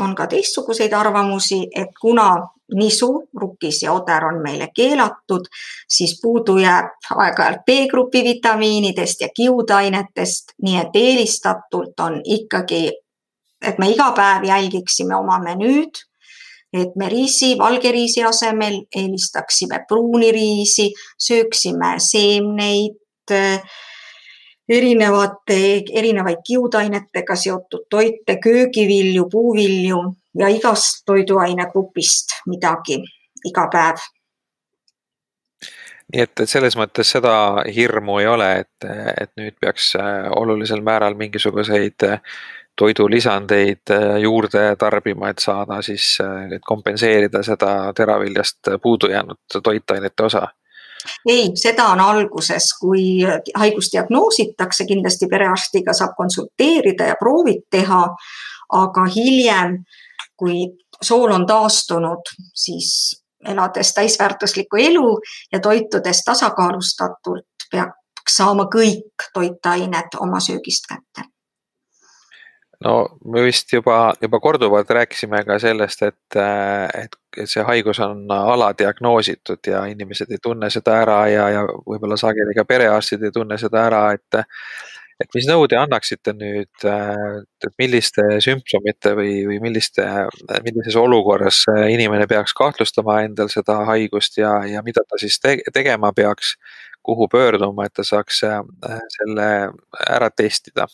on 0.00 0.14
ka 0.18 0.26
teistsuguseid 0.26 0.92
arvamusi, 0.92 1.60
et 1.74 1.92
kuna 2.00 2.32
nisu, 2.74 3.28
rukis 3.40 3.82
ja 3.82 3.92
oder 3.92 4.24
on 4.24 4.42
meile 4.42 4.68
keelatud, 4.74 5.46
siis 5.88 6.18
puudu 6.22 6.56
jääb 6.58 6.90
aeg-ajalt 7.16 7.62
B-grupi 7.66 8.24
vitamiinidest 8.24 9.20
ja 9.20 9.28
kiudainetest, 9.34 10.52
nii 10.62 10.76
et 10.76 10.94
eelistatult 10.94 12.00
on 12.00 12.20
ikkagi, 12.24 12.92
et 13.62 13.78
me 13.78 13.90
iga 13.90 14.10
päev 14.16 14.44
jälgiksime 14.44 15.16
oma 15.16 15.38
menüüd 15.38 16.09
et 16.72 16.96
me 16.96 17.08
riisi, 17.08 17.54
valge 17.58 17.90
riisi 17.92 18.22
asemel 18.24 18.82
eelistaksime 18.96 19.84
pruuni 19.88 20.30
riisi, 20.32 20.90
sööksime 21.18 21.96
seemneid, 21.98 22.98
erinevate, 24.70 25.58
erinevaid 25.98 26.44
kiudainetega 26.46 27.36
seotud 27.36 27.88
toite, 27.90 28.38
köögivilju, 28.42 29.26
puuvilju 29.30 29.98
ja 30.38 30.48
igast 30.48 31.02
toiduainegrupist 31.06 32.40
midagi 32.46 33.00
iga 33.50 33.66
päev. 33.72 34.06
Nii 36.10 36.24
et, 36.26 36.40
et 36.42 36.50
selles 36.50 36.74
mõttes 36.78 37.12
seda 37.14 37.32
hirmu 37.70 38.18
ei 38.18 38.26
ole, 38.26 38.48
et, 38.64 38.86
et 39.22 39.30
nüüd 39.38 39.54
peaks 39.62 39.92
olulisel 40.38 40.82
määral 40.82 41.14
mingisuguseid 41.18 42.06
toidulisandeid 42.80 43.92
juurde 44.22 44.62
tarbima, 44.80 45.28
et 45.28 45.42
saada 45.42 45.82
siis, 45.84 46.14
et 46.54 46.64
kompenseerida 46.64 47.42
seda 47.44 47.92
teraviljast 47.96 48.72
puudu 48.82 49.10
jäänud 49.12 49.60
toitainete 49.62 50.24
osa 50.24 50.46
ei, 51.28 51.50
seda 51.54 51.86
on 51.94 52.00
alguses, 52.00 52.72
kui 52.80 53.20
haigus 53.56 53.90
diagnoositakse, 53.92 54.84
kindlasti 54.88 55.28
perearstiga 55.30 55.94
saab 55.96 56.12
konsulteerida 56.16 57.10
ja 57.12 57.16
proovid 57.20 57.66
teha. 57.70 58.06
aga 58.70 59.02
hiljem, 59.10 59.72
kui 60.38 60.60
sool 61.02 61.32
on 61.34 61.46
taastunud, 61.46 62.28
siis 62.54 62.90
elades 63.48 63.90
täisväärtuslikku 63.94 64.76
elu 64.78 65.18
ja 65.52 65.58
toitudes 65.60 66.22
tasakaalustatult, 66.24 67.66
peaks 67.72 68.36
saama 68.36 68.68
kõik 68.70 69.26
toitained 69.34 70.14
oma 70.20 70.38
söögist 70.40 70.86
kätte 70.86 71.26
no 72.84 72.94
me 73.24 73.42
vist 73.44 73.72
juba, 73.72 74.12
juba 74.22 74.40
korduvalt 74.40 74.90
rääkisime 74.90 75.42
ka 75.44 75.58
sellest, 75.62 76.02
et, 76.02 76.38
et, 77.02 77.18
et 77.36 77.50
see 77.50 77.64
haigus 77.66 78.00
on 78.04 78.24
aladiagnoositud 78.34 79.68
ja 79.68 79.84
inimesed 79.90 80.32
ei 80.32 80.40
tunne 80.42 80.70
seda 80.72 81.00
ära 81.02 81.20
ja, 81.32 81.48
ja 81.56 81.66
võib-olla 81.66 82.16
sageli 82.20 82.56
ka 82.56 82.64
perearstid 82.68 83.26
ei 83.28 83.34
tunne 83.36 83.60
seda 83.60 83.84
ära, 83.90 84.06
et 84.16 84.44
et 85.20 85.34
mis 85.36 85.44
nõu 85.44 85.66
te 85.68 85.76
annaksite 85.76 86.32
nüüd, 86.32 86.84
et 86.86 87.66
milliste 87.76 88.22
sümptomite 88.40 89.12
või, 89.18 89.34
või 89.50 89.58
milliste, 89.60 90.06
millises 90.64 90.96
olukorras 90.96 91.66
inimene 91.92 92.24
peaks 92.30 92.56
kahtlustama 92.56 93.18
endal 93.26 93.52
seda 93.52 93.82
haigust 93.90 94.40
ja, 94.40 94.54
ja 94.64 94.80
mida 94.86 95.04
ta 95.04 95.20
siis 95.20 95.36
te 95.42 95.58
tegema 95.76 96.14
peaks, 96.16 96.54
kuhu 97.04 97.28
pöörduma, 97.28 97.84
et 97.84 97.98
ta 98.00 98.04
saaks 98.04 98.40
selle 99.18 99.50
ära 100.08 100.32
testida 100.32 100.88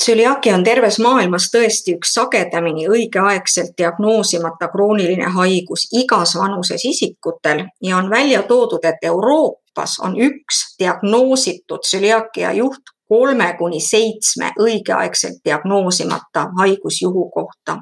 tsüliaakia 0.00 0.54
on 0.54 0.64
terves 0.64 0.98
maailmas 0.98 1.48
tõesti 1.54 1.94
üks 1.96 2.12
sagedamini 2.14 2.88
õigeaegselt 2.88 3.72
diagnoosimata 3.78 4.68
krooniline 4.72 5.30
haigus 5.38 5.88
igas 5.92 6.36
vanuses 6.36 6.84
isikutel 6.84 7.64
ja 7.82 7.96
on 7.96 8.10
välja 8.10 8.42
toodud, 8.42 8.84
et 8.84 9.02
Euroopas 9.02 9.98
on 10.04 10.18
üks 10.20 10.76
diagnoositud 10.78 11.80
tsüliaakia 11.88 12.52
juht 12.52 12.96
kolme 13.08 13.54
kuni 13.58 13.80
seitsme 13.80 14.52
õigeaegselt 14.60 15.40
diagnoosimata 15.44 16.48
haigusjuhu 16.58 17.30
kohta. 17.30 17.78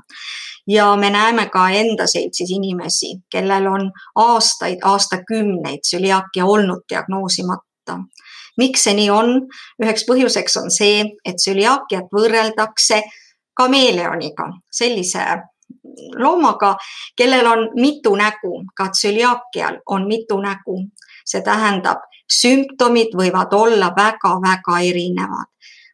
ja 0.66 0.96
me 0.96 1.10
näeme 1.10 1.48
ka 1.52 1.68
enda 1.70 2.06
seltsis 2.06 2.50
inimesi, 2.50 3.06
kellel 3.30 3.66
on 3.66 3.90
aastaid, 4.14 4.78
aastakümneid 4.84 5.80
tsüliaakia 5.80 6.46
olnud 6.46 6.84
diagnoosimata 6.88 7.98
miks 8.56 8.84
see 8.86 8.94
nii 8.94 9.10
on? 9.10 9.34
üheks 9.82 10.06
põhjuseks 10.08 10.56
on 10.62 10.70
see, 10.70 11.04
et 11.24 11.36
tsüliaakiat 11.40 12.10
võrreldakse 12.14 13.02
kameeleoniga, 13.56 14.48
sellise 14.72 15.24
loomaga, 16.18 16.74
kellel 17.16 17.46
on 17.46 17.68
mitu 17.80 18.14
nägu, 18.16 18.64
ka 18.76 18.88
tsüliaakial 18.90 19.80
on 19.86 20.06
mitu 20.08 20.40
nägu. 20.40 20.88
see 21.24 21.40
tähendab, 21.40 22.02
sümptomid 22.28 23.14
võivad 23.16 23.54
olla 23.56 23.92
väga-väga 23.96 24.80
erinevad. 24.88 25.48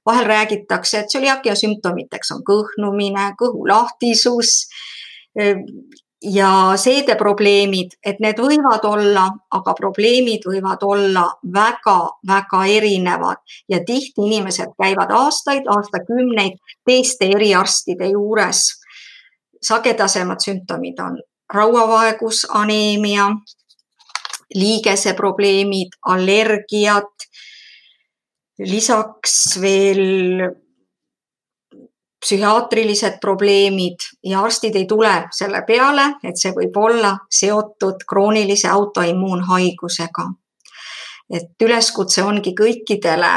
vahel 0.06 0.26
räägitakse, 0.26 0.98
et 0.98 1.06
tsüliaakia 1.06 1.54
sümptomiteks 1.54 2.32
on 2.34 2.42
kõhnumine, 2.42 3.34
kõhulahtisus, 3.38 4.66
ja 6.22 6.72
seedeprobleemid, 6.76 7.96
et 8.04 8.20
need 8.20 8.40
võivad 8.40 8.84
olla, 8.84 9.24
aga 9.56 9.74
probleemid 9.78 10.44
võivad 10.44 10.82
olla 10.84 11.24
väga-väga 11.54 12.64
erinevad 12.68 13.40
ja 13.68 13.80
tihti 13.86 14.26
inimesed 14.28 14.74
käivad 14.82 15.12
aastaid, 15.16 15.68
aastakümneid 15.68 16.60
teiste 16.86 17.30
eriarstide 17.36 18.12
juures. 18.12 18.76
sagedasemad 19.60 20.40
sümptomid 20.40 21.00
on 21.04 21.18
rauavaegus, 21.52 22.46
aneemia, 22.48 23.26
liigeseprobleemid, 24.54 25.98
allergiad, 26.08 27.26
lisaks 28.58 29.58
veel 29.60 30.48
psühhiaatrilised 32.20 33.18
probleemid 33.20 34.04
ja 34.24 34.40
arstid 34.40 34.76
ei 34.76 34.86
tule 34.86 35.12
selle 35.32 35.62
peale, 35.66 36.04
et 36.24 36.36
see 36.36 36.52
võib 36.56 36.76
olla 36.76 37.14
seotud 37.30 38.04
kroonilise 38.08 38.68
autoimmuunhaigusega. 38.68 40.26
et 41.30 41.62
üleskutse 41.62 42.22
ongi 42.22 42.52
kõikidele 42.58 43.32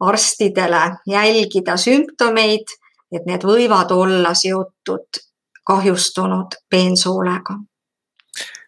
arstidele 0.00 0.82
jälgida 1.06 1.76
sümptomeid, 1.76 2.68
et 3.12 3.26
need 3.26 3.44
võivad 3.44 3.90
olla 3.90 4.34
seotud 4.34 5.20
kahjustunud 5.64 6.56
peensoolega 6.70 7.56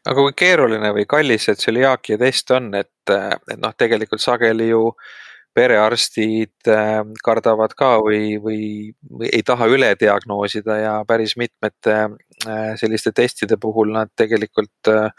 aga 0.07 0.21
kui 0.21 0.33
keeruline 0.37 0.93
või 0.93 1.05
kallis 1.07 1.45
see 1.45 1.55
tsüliaakia 1.55 2.19
test 2.19 2.51
on, 2.51 2.75
et, 2.75 3.11
et 3.13 3.61
noh, 3.61 3.75
tegelikult 3.79 4.21
sageli 4.21 4.69
ju 4.69 4.89
äh, 4.89 5.13
perearstid 5.55 6.69
ähm, 6.69 7.13
kardavad 7.25 7.75
ka 7.77 7.99
või, 8.01 8.39
või, 8.41 8.65
või 9.05 9.29
ei 9.33 9.43
taha 9.47 9.69
üle 9.69 9.93
diagnoosida 10.01 10.77
ja 10.81 10.93
päris 11.09 11.35
mitmete 11.37 11.97
äh, 12.01 12.73
selliste 12.81 13.13
testide 13.13 13.59
puhul 13.61 13.93
nad 13.93 14.11
tegelikult, 14.17 14.89
äh, 14.89 15.11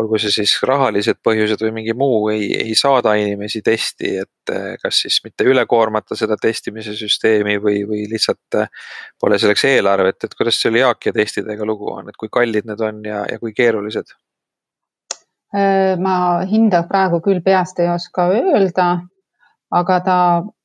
olgu 0.00 0.20
see 0.20 0.32
siis 0.34 0.52
rahalised 0.68 1.22
põhjused 1.24 1.64
või 1.64 1.72
mingi 1.80 1.94
muu, 1.96 2.28
ei, 2.32 2.50
ei 2.60 2.74
saada 2.76 3.14
inimesi 3.16 3.62
testi, 3.64 4.14
et 4.24 4.52
äh, 4.52 4.74
kas 4.82 5.00
siis 5.06 5.20
mitte 5.24 5.46
üle 5.48 5.64
koormata 5.68 6.18
seda 6.18 6.36
testimise 6.40 6.92
süsteemi 6.98 7.56
või, 7.62 7.80
või 7.88 8.04
lihtsalt 8.10 8.60
pole 9.20 9.38
selleks 9.40 9.64
eelarvet, 9.70 10.24
et 10.24 10.36
kuidas 10.36 10.60
tsüliaakia 10.60 11.14
testidega 11.16 11.64
lugu 11.64 11.88
on, 11.94 12.12
et 12.12 12.20
kui 12.20 12.28
kallid 12.32 12.68
need 12.68 12.84
on 12.84 13.00
ja, 13.08 13.24
ja 13.30 13.40
kui 13.40 13.56
keerulised? 13.56 14.16
ma 15.50 16.44
hinda 16.46 16.84
praegu 16.86 17.18
küll 17.24 17.40
peast 17.42 17.80
ei 17.82 17.88
oska 17.90 18.28
öelda 18.30 18.84
aga 19.70 20.00
ta 20.04 20.16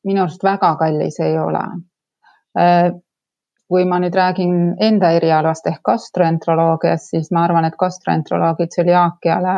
minu 0.05 0.23
arust 0.23 0.43
väga 0.43 0.75
kallis 0.79 1.19
ei 1.23 1.37
ole. 1.39 1.63
Äh, 2.59 2.91
kui 3.69 3.85
ma 3.89 3.97
nüüd 4.01 4.13
räägin 4.15 4.75
enda 4.81 5.09
erialast 5.17 5.65
ehk 5.69 5.81
gastroenteroloogiast, 5.85 7.09
siis 7.13 7.31
ma 7.33 7.45
arvan, 7.47 7.65
et 7.65 7.77
gastroenteroloogid 7.79 8.73
tsüliaakiale 8.73 9.55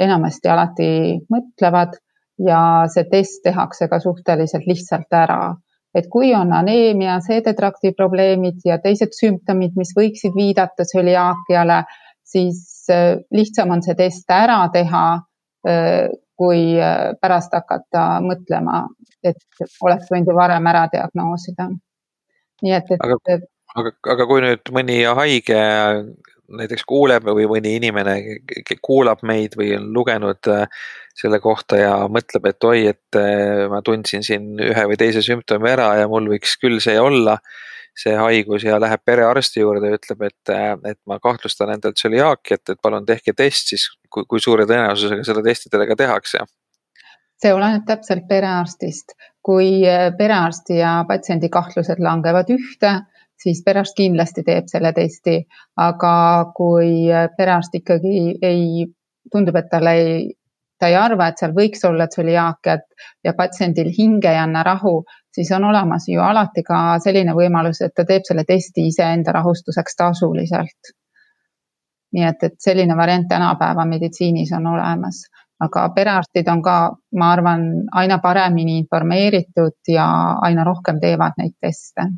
enamasti 0.00 0.48
alati 0.48 0.88
mõtlevad 1.32 1.98
ja 2.40 2.60
see 2.92 3.04
test 3.10 3.42
tehakse 3.44 3.88
ka 3.92 4.00
suhteliselt 4.00 4.66
lihtsalt 4.66 5.12
ära. 5.12 5.54
et 5.94 6.06
kui 6.08 6.30
on 6.32 6.52
aneemia, 6.56 7.18
seedetrakti 7.20 7.90
probleemid 7.92 8.62
ja 8.64 8.78
teised 8.80 9.12
sümptomid, 9.12 9.74
mis 9.76 9.90
võiksid 9.92 10.32
viidata 10.32 10.86
tsüliaakiale, 10.88 11.82
siis 12.24 12.86
äh, 12.88 13.18
lihtsam 13.30 13.74
on 13.74 13.82
see 13.84 13.94
test 13.98 14.32
ära 14.32 14.70
teha 14.72 15.02
äh, 15.68 16.08
kui 16.42 16.74
äh, 16.82 17.12
pärast 17.22 17.54
hakata 17.54 18.18
mõtlema, 18.24 18.82
et 19.22 19.38
oleks 19.84 20.10
võinud 20.10 20.32
ju 20.32 20.36
varem 20.36 20.66
ära 20.72 20.88
diagnoosida. 20.92 21.70
nii 22.62 22.74
et, 22.78 22.90
et. 22.94 23.02
aga, 23.06 23.38
aga, 23.78 23.94
aga 24.14 24.28
kui 24.30 24.42
nüüd 24.44 24.74
mõni 24.74 25.02
haige 25.06 25.62
näiteks 26.52 26.84
kuuleb 26.88 27.24
või 27.26 27.46
mõni 27.50 27.76
inimene 27.78 28.16
kuulab 28.84 29.22
meid 29.26 29.54
või 29.58 29.72
on 29.76 29.88
lugenud 29.94 30.50
äh, 30.52 30.66
selle 31.16 31.40
kohta 31.40 31.78
ja 31.78 31.92
mõtleb, 32.12 32.48
et 32.50 32.66
oi, 32.68 32.86
et 32.92 33.18
äh, 33.18 33.66
ma 33.72 33.82
tundsin 33.84 34.24
siin 34.26 34.52
ühe 34.60 34.86
või 34.90 34.98
teise 35.00 35.22
sümptomi 35.24 35.70
ära 35.72 35.92
ja 36.02 36.10
mul 36.10 36.28
võiks 36.34 36.58
küll 36.60 36.82
see 36.84 36.98
olla 37.00 37.38
see 37.98 38.14
haigus 38.16 38.64
ja 38.64 38.78
läheb 38.80 39.02
perearsti 39.04 39.60
juurde 39.60 39.90
ja 39.90 39.98
ütleb, 39.98 40.24
et, 40.28 40.52
et 40.88 40.98
ma 41.06 41.18
kahtlustan 41.20 41.74
endal 41.74 41.92
tsüliaakiat, 41.96 42.72
et 42.72 42.80
palun 42.82 43.06
tehke 43.06 43.34
test, 43.36 43.72
siis 43.74 43.88
kui, 44.08 44.24
kui 44.28 44.40
suure 44.40 44.66
tõenäosusega 44.68 45.26
seda 45.28 45.44
testi 45.44 45.72
teile 45.72 45.88
ka 45.90 45.98
tehakse? 46.04 46.44
see 47.42 47.50
oleneb 47.50 47.82
täpselt 47.86 48.28
perearstist. 48.28 49.16
kui 49.42 49.82
äh, 49.90 50.12
perearsti 50.14 50.76
ja 50.78 51.00
patsiendi 51.08 51.48
kahtlused 51.50 51.98
langevad 51.98 52.52
ühte, 52.54 52.92
siis 53.42 53.62
perearst 53.66 53.96
kindlasti 53.98 54.44
teeb 54.46 54.68
selle 54.70 54.92
testi, 54.94 55.40
aga 55.82 56.12
kui 56.56 57.08
perearst 57.36 57.74
ikkagi 57.74 58.36
ei, 58.42 58.86
tundub, 59.32 59.58
et 59.58 59.68
talle 59.72 59.94
ei, 59.98 60.20
ta 60.78 60.90
ei 60.90 60.96
arva, 60.98 61.28
et 61.28 61.42
seal 61.42 61.54
võiks 61.56 61.82
olla 61.88 62.08
tsüliaakiat 62.10 62.86
ja 63.26 63.34
patsiendil 63.38 63.90
hing 63.96 64.24
ei 64.30 64.38
anna 64.38 64.62
rahu, 64.66 65.00
siis 65.34 65.50
on 65.52 65.64
olemas 65.64 66.08
ju 66.08 66.20
alati 66.20 66.62
ka 66.62 66.98
selline 67.04 67.34
võimalus, 67.34 67.80
et 67.84 67.94
ta 67.96 68.04
teeb 68.04 68.26
selle 68.28 68.44
testi 68.48 68.86
iseenda 68.88 69.32
rahustuseks 69.32 69.96
tasuliselt. 69.96 70.96
nii 72.12 72.24
et, 72.28 72.42
et 72.42 72.58
selline 72.60 72.96
variant 72.96 73.28
tänapäeva 73.28 73.84
meditsiinis 73.88 74.52
on 74.52 74.66
olemas 74.66 75.22
aga 75.62 75.86
perearstid 75.94 76.48
on 76.48 76.62
ka, 76.62 76.74
ma 77.16 77.30
arvan, 77.32 77.62
aina 77.92 78.18
paremini 78.18 78.78
informeeritud 78.82 79.92
ja 79.94 80.06
aina 80.42 80.64
rohkem 80.64 81.00
teevad 81.00 81.38
neid 81.38 81.54
teste 81.60 82.10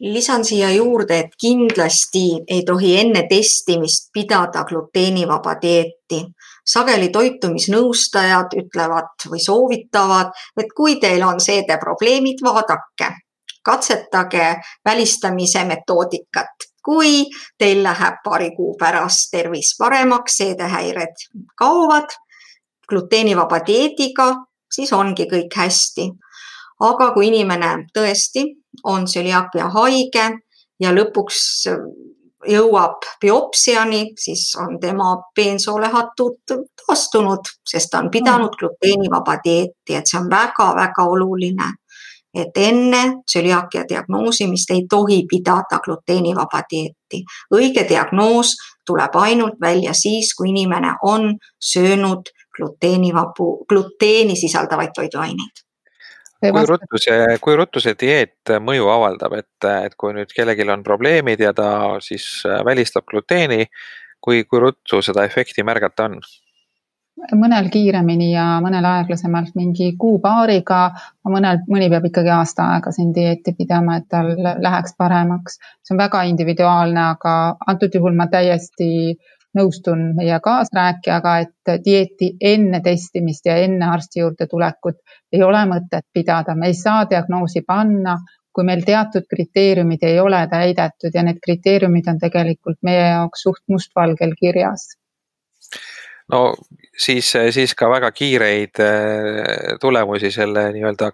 lisan 0.00 0.44
siia 0.44 0.70
juurde, 0.72 1.18
et 1.18 1.34
kindlasti 1.40 2.22
ei 2.48 2.62
tohi 2.64 2.94
enne 3.00 3.26
testimist 3.28 4.08
pidada 4.12 4.64
gluteenivaba 4.64 5.56
dieeti. 5.62 6.22
Sageli 6.66 7.08
toitumisnõustajad 7.14 8.56
ütlevad 8.60 9.28
või 9.30 9.42
soovitavad, 9.42 10.32
et 10.58 10.72
kui 10.76 10.98
teil 11.00 11.22
on 11.22 11.40
seedeprobleemid, 11.40 12.42
vaadake, 12.44 13.12
katsetage 13.64 14.54
välistamise 14.84 15.64
metoodikat. 15.64 16.72
kui 16.86 17.24
teil 17.58 17.82
läheb 17.82 18.20
paari 18.24 18.52
kuu 18.56 18.76
pärast 18.78 19.32
tervis 19.32 19.72
paremaks, 19.78 20.36
seedehäired 20.36 21.24
kaovad, 21.58 22.14
gluteenivaba 22.88 23.58
dieediga, 23.66 24.28
siis 24.70 24.92
ongi 24.92 25.26
kõik 25.26 25.56
hästi. 25.56 26.10
aga 26.80 27.10
kui 27.12 27.26
inimene 27.26 27.88
tõesti 27.98 28.44
on 28.84 29.04
tsüliaakia 29.04 29.68
haige 29.68 30.30
ja 30.80 30.92
lõpuks 30.92 31.66
jõuab 32.48 33.06
biopsiani, 33.20 34.02
siis 34.18 34.48
on 34.60 34.80
tema 34.80 35.16
peensoolehatud 35.34 36.54
taastunud, 36.86 37.50
sest 37.68 37.90
ta 37.90 37.98
on 37.98 38.10
pidanud 38.10 38.52
mm. 38.52 38.58
gluteenivaba 38.60 39.38
dieeti, 39.44 39.96
et 39.96 40.06
see 40.06 40.20
on 40.20 40.30
väga-väga 40.30 41.08
oluline. 41.16 41.72
et 42.36 42.58
enne 42.60 43.22
tsüliaakia 43.24 43.86
diagnoosimist 43.88 44.70
ei 44.70 44.82
tohi 44.90 45.22
pidada 45.28 45.78
gluteenivaba 45.84 46.60
dieeti. 46.70 47.24
õige 47.54 47.86
diagnoos 47.88 48.54
tuleb 48.86 49.14
ainult 49.14 49.60
välja 49.60 49.94
siis, 49.94 50.34
kui 50.34 50.50
inimene 50.50 50.92
on 51.02 51.38
söönud 51.60 52.28
gluteenivabu, 52.56 53.64
gluteeni 53.68 54.36
sisaldavaid 54.36 54.92
toiduaineid. 54.94 55.65
Kui 56.52 56.66
ruttu 56.68 57.00
see, 57.02 57.36
kui 57.42 57.58
ruttu 57.58 57.82
see 57.82 57.96
dieet 57.98 58.54
mõju 58.62 58.88
avaldab, 58.92 59.36
et, 59.40 59.68
et 59.86 59.94
kui 59.98 60.14
nüüd 60.16 60.32
kellelgi 60.36 60.66
on 60.70 60.82
probleemid 60.86 61.40
ja 61.40 61.52
ta 61.56 61.68
siis 62.04 62.26
välistab 62.64 63.06
gluteeni, 63.10 63.66
kui, 64.20 64.44
kui 64.44 64.60
ruttu 64.62 65.02
seda 65.02 65.24
efekti 65.28 65.66
märgata 65.66 66.10
on? 66.10 66.20
mõnel 67.32 67.70
kiiremini 67.72 68.26
ja 68.34 68.58
mõnel 68.60 68.84
aeglasemalt, 68.84 69.54
mingi 69.56 69.94
kuu-paariga, 69.96 70.80
mõnel, 71.24 71.62
mõni 71.72 71.88
peab 71.88 72.04
ikkagi 72.10 72.28
aasta 72.28 72.66
aega 72.74 72.92
siin 72.92 73.14
dieeti 73.16 73.54
pidama, 73.56 73.96
et 73.96 74.04
tal 74.12 74.34
läheks 74.36 74.92
paremaks. 75.00 75.56
see 75.80 75.94
on 75.96 76.02
väga 76.02 76.26
individuaalne, 76.28 77.06
aga 77.16 77.32
antud 77.72 77.96
juhul 77.96 78.12
ma 78.18 78.28
täiesti 78.28 78.90
äh, 79.14 79.35
nõustun 79.56 80.02
meie 80.16 80.38
kaasrääkijaga, 80.44 81.36
et 81.44 81.72
dieeti 81.84 82.32
enne 82.40 82.80
testimist 82.84 83.46
ja 83.46 83.56
enne 83.64 83.88
arsti 83.96 84.20
juurde 84.20 84.46
tulekut 84.50 84.98
ei 85.32 85.42
ole 85.42 85.62
mõtet 85.70 86.06
pidada, 86.12 86.54
me 86.54 86.72
ei 86.72 86.74
saa 86.74 87.06
diagnoosi 87.10 87.64
panna, 87.66 88.18
kui 88.52 88.64
meil 88.64 88.84
teatud 88.84 89.26
kriteeriumid 89.30 90.04
ei 90.08 90.20
ole 90.20 90.46
täidetud 90.52 91.14
ja 91.14 91.24
need 91.26 91.42
kriteeriumid 91.44 92.06
on 92.12 92.20
tegelikult 92.22 92.78
meie 92.82 93.08
jaoks 93.08 93.42
suht 93.48 93.64
mustvalgel 93.68 94.32
kirjas 94.40 94.86
no 96.32 96.40
siis, 96.98 97.32
siis 97.50 97.74
ka 97.78 97.88
väga 97.90 98.10
kiireid 98.14 98.80
äh, 98.82 99.76
tulemusi 99.80 100.30
selle 100.34 100.68
nii-öelda 100.74 101.10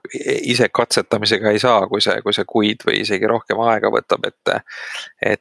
ise 0.52 0.68
katsetamisega 0.72 1.52
ei 1.52 1.60
saa, 1.62 1.86
kui 1.90 2.00
see, 2.04 2.18
kui 2.24 2.34
see 2.36 2.48
kuid 2.48 2.86
või 2.86 3.02
isegi 3.02 3.28
rohkem 3.30 3.60
aega 3.66 3.92
võtab, 3.92 4.28
et. 4.30 4.56
et 5.22 5.40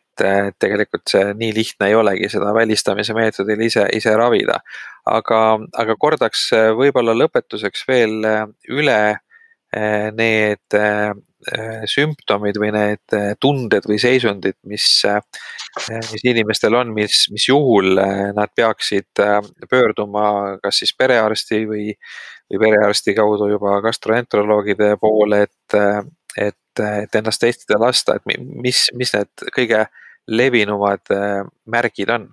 tegelikult 0.61 1.09
see 1.09 1.31
nii 1.33 1.53
lihtne 1.55 1.87
ei 1.89 1.95
olegi 1.97 2.27
seda 2.29 2.51
välistamise 2.53 3.15
meetodil 3.17 3.61
ise, 3.65 3.87
ise 3.97 4.11
ravida. 4.13 4.59
aga, 5.09 5.39
aga 5.81 5.95
kordaks 5.97 6.43
võib-olla 6.77 7.15
lõpetuseks 7.17 7.87
veel 7.87 8.19
üle 8.69 8.99
äh, 9.09 10.11
need 10.13 10.77
sümptomid 11.89 12.57
või 12.61 12.71
need 12.75 13.15
äh, 13.17 13.31
tunded 13.41 13.85
või 13.89 13.97
seisundid, 14.01 14.57
mis, 14.69 14.85
äh, 15.09 15.21
mis 16.11 16.25
inimestel 16.27 16.75
on, 16.77 16.93
mis, 16.95 17.25
mis 17.33 17.47
juhul 17.49 17.95
nad 18.35 18.53
peaksid 18.55 19.23
pöörduma 19.69 20.57
kas 20.63 20.83
siis 20.83 20.93
perearsti 20.97 21.63
või, 21.69 21.87
või 22.51 22.61
perearsti 22.65 23.15
kaudu 23.17 23.49
juba 23.51 23.79
gastroenteroloogide 23.85 24.95
poole, 25.01 25.43
et, 25.47 25.79
et, 26.37 26.85
et 26.85 27.19
ennast 27.21 27.41
testida 27.41 27.79
lasta, 27.81 28.19
et 28.19 28.37
mis, 28.37 28.87
mis 28.93 29.15
need 29.17 29.49
kõige 29.55 29.85
levinumad 30.31 31.11
märgid 31.65 32.13
on? 32.13 32.29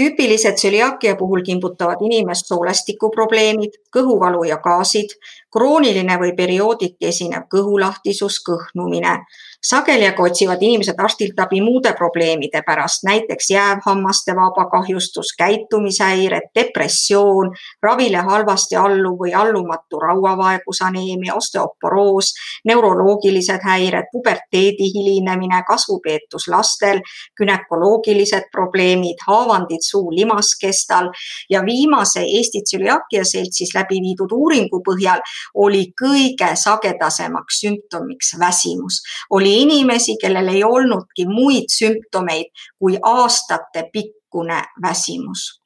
Tüüpilised 0.00 0.54
tsüliaakia 0.56 1.16
puhul 1.18 1.42
kimbutavad 1.44 2.00
inimest 2.06 2.48
soolestikuprobleemid, 2.48 3.74
kõhuvalu 3.92 4.46
ja 4.48 4.56
gaasid, 4.62 5.12
krooniline 5.52 6.16
või 6.20 6.32
periooditi 6.36 7.08
esinev 7.10 7.48
kõhulahtisus, 7.52 8.38
kõhnumine, 8.46 9.16
sageli 9.62 10.06
aga 10.08 10.22
otsivad 10.22 10.62
inimesed 10.62 10.98
arstilt 10.98 11.38
abi 11.42 11.60
muude 11.60 11.92
probleemide 11.98 12.62
pärast, 12.66 13.04
näiteks 13.04 13.50
jäävhammaste 13.50 14.34
vabakahjustus, 14.36 15.34
käitumishäired, 15.38 16.50
depressioon, 16.54 17.50
ravile 17.82 18.22
halvasti 18.28 18.76
alluv 18.76 19.18
või 19.24 19.34
allumatu 19.34 20.00
rauavaegus, 20.00 20.82
aneemia, 20.86 21.34
osteoporoos, 21.34 22.32
neuroloogilised 22.64 23.66
häired, 23.66 24.08
puberteedi 24.12 24.88
hilinemine, 24.94 25.62
kasvupeetus 25.68 26.48
lastel, 26.48 27.02
günekoloogilised 27.36 28.48
probleemid, 28.52 29.20
haavandid 29.26 29.84
suu 29.84 30.10
limaskestal 30.14 31.10
ja 31.50 31.64
viimase 31.66 32.20
Eesti 32.20 32.62
tsüliaakia 32.64 33.24
seltsis 33.24 33.74
läbi 33.74 34.00
viidud 34.00 34.32
uuringu 34.32 34.80
põhjal 34.86 35.20
oli 35.54 35.86
kõige 36.02 36.50
sagedasemaks 36.56 37.60
sümptomiks 37.60 38.34
väsimus, 38.38 39.00
oli 39.30 39.62
inimesi, 39.62 40.16
kellel 40.20 40.48
ei 40.48 40.64
olnudki 40.64 41.26
muid 41.28 41.70
sümptomeid 41.72 42.52
kui 42.78 42.98
aastatepikkune 43.02 44.62
väsimus. 44.82 45.60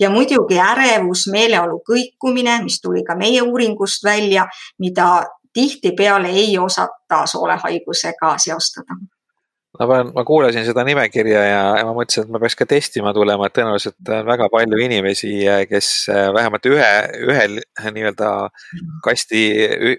ja 0.00 0.10
muidugi 0.10 0.58
ärevus, 0.58 1.26
meeleolu 1.32 1.82
kõikumine, 1.90 2.62
mis 2.62 2.80
tuli 2.80 3.02
ka 3.04 3.16
meie 3.16 3.42
uuringust 3.42 4.04
välja, 4.04 4.46
mida 4.78 5.26
tihtipeale 5.52 6.28
ei 6.28 6.58
osata 6.58 7.26
soolehaigusega 7.26 8.34
seostada 8.38 8.94
ma 9.78 9.86
pean, 9.86 10.10
ma 10.14 10.24
kuulasin 10.26 10.64
seda 10.66 10.82
nimekirja 10.86 11.42
ja, 11.46 11.60
ja 11.78 11.84
ma 11.86 11.92
mõtlesin, 11.96 12.26
et 12.26 12.32
ma 12.34 12.40
peaks 12.42 12.56
ka 12.58 12.66
testima 12.68 13.12
tulema, 13.14 13.46
et 13.46 13.54
tõenäoliselt 13.56 14.10
on 14.16 14.26
väga 14.26 14.48
palju 14.52 14.80
inimesi, 14.82 15.30
kes 15.70 15.90
äh, 16.12 16.26
vähemalt 16.34 16.66
ühe, 16.70 16.90
ühel 17.28 17.60
nii-öelda 17.94 18.32
kasti, 19.06 19.44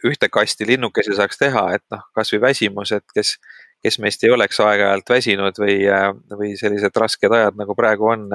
ühte 0.10 0.30
kasti 0.34 0.68
linnukesi 0.68 1.16
saaks 1.18 1.40
teha, 1.40 1.66
et 1.80 1.86
noh, 1.96 2.04
kasvõi 2.18 2.42
väsimus, 2.50 2.92
et 2.98 3.06
kes, 3.16 3.38
kes 3.86 4.00
meist 4.04 4.24
ei 4.28 4.34
oleks 4.36 4.60
aeg-ajalt 4.66 5.16
väsinud 5.16 5.64
või, 5.64 5.80
äh, 5.88 6.10
või 6.36 6.54
sellised 6.60 7.00
rasked 7.00 7.36
ajad, 7.40 7.60
nagu 7.60 7.76
praegu 7.78 8.12
on, 8.12 8.28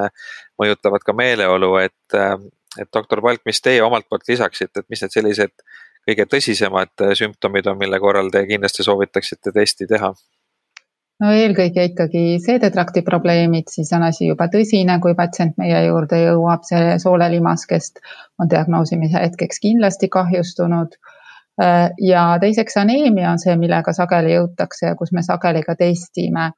mõjutavad 0.61 1.05
ka 1.05 1.17
meeleolu, 1.17 1.75
et, 1.85 2.21
et 2.81 2.93
doktor 2.93 3.21
Palk, 3.25 3.45
mis 3.45 3.61
teie 3.61 3.85
omalt 3.85 4.09
poolt 4.09 4.25
lisaksite, 4.33 4.81
et 4.81 4.89
mis 4.89 5.05
need 5.05 5.13
sellised 5.13 5.59
kõige 6.09 6.25
tõsisemad 6.29 7.05
sümptomid 7.17 7.69
on, 7.69 7.79
mille 7.81 8.01
korral 8.01 8.33
te 8.33 8.47
kindlasti 8.49 8.85
soovitaksite 8.87 9.53
testi 9.53 9.89
teha? 9.89 10.15
No 11.23 11.31
eelkõige 11.33 11.85
ikkagi 11.91 12.23
seedetrakti 12.43 13.03
probleemid, 13.07 13.71
siis 13.71 13.93
on 13.97 14.03
asi 14.09 14.29
juba 14.29 14.49
tõsine, 14.53 14.99
kui 15.03 15.15
patsient 15.19 15.59
meie 15.61 15.85
juurde 15.87 16.21
jõuab, 16.25 16.65
see 16.67 16.97
soolelimaskest 17.03 18.03
on 18.43 18.51
diagnoosimise 18.51 19.21
hetkeks 19.21 19.63
kindlasti 19.63 20.09
kahjustunud. 20.09 20.99
ja 22.03 22.23
teiseks 22.43 22.77
aneemia 22.77 23.31
on 23.31 23.39
see, 23.39 23.55
millega 23.57 23.93
sageli 23.95 24.33
jõutakse 24.33 24.89
ja 24.89 24.97
kus 24.99 25.13
me 25.13 25.23
sageli 25.23 25.63
ka 25.63 25.77
testime 25.79 26.51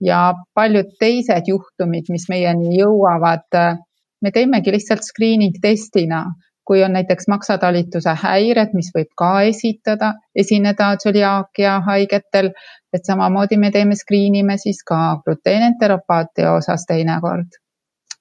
ja 0.00 0.34
paljud 0.54 0.94
teised 1.00 1.48
juhtumid, 1.50 2.06
mis 2.08 2.28
meieni 2.28 2.78
jõuavad, 2.78 3.58
me 4.22 4.30
teemegi 4.30 4.72
lihtsalt 4.72 5.02
screening 5.02 5.58
testina, 5.62 6.24
kui 6.64 6.82
on 6.84 6.94
näiteks 6.96 7.28
maksatalituse 7.28 8.14
häired, 8.22 8.72
mis 8.74 8.88
võib 8.94 9.10
ka 9.20 9.42
esitada, 9.48 10.14
esineda 10.34 10.94
tsüliaakia 10.96 11.80
haigetel, 11.88 12.52
et 12.94 13.04
samamoodi 13.06 13.56
me 13.58 13.70
teeme, 13.74 13.96
screen 13.98 14.34
ime 14.38 14.56
siis 14.58 14.84
ka 14.86 15.20
gluteenenteropaati 15.24 16.46
osas 16.46 16.86
teinekord. 16.88 17.60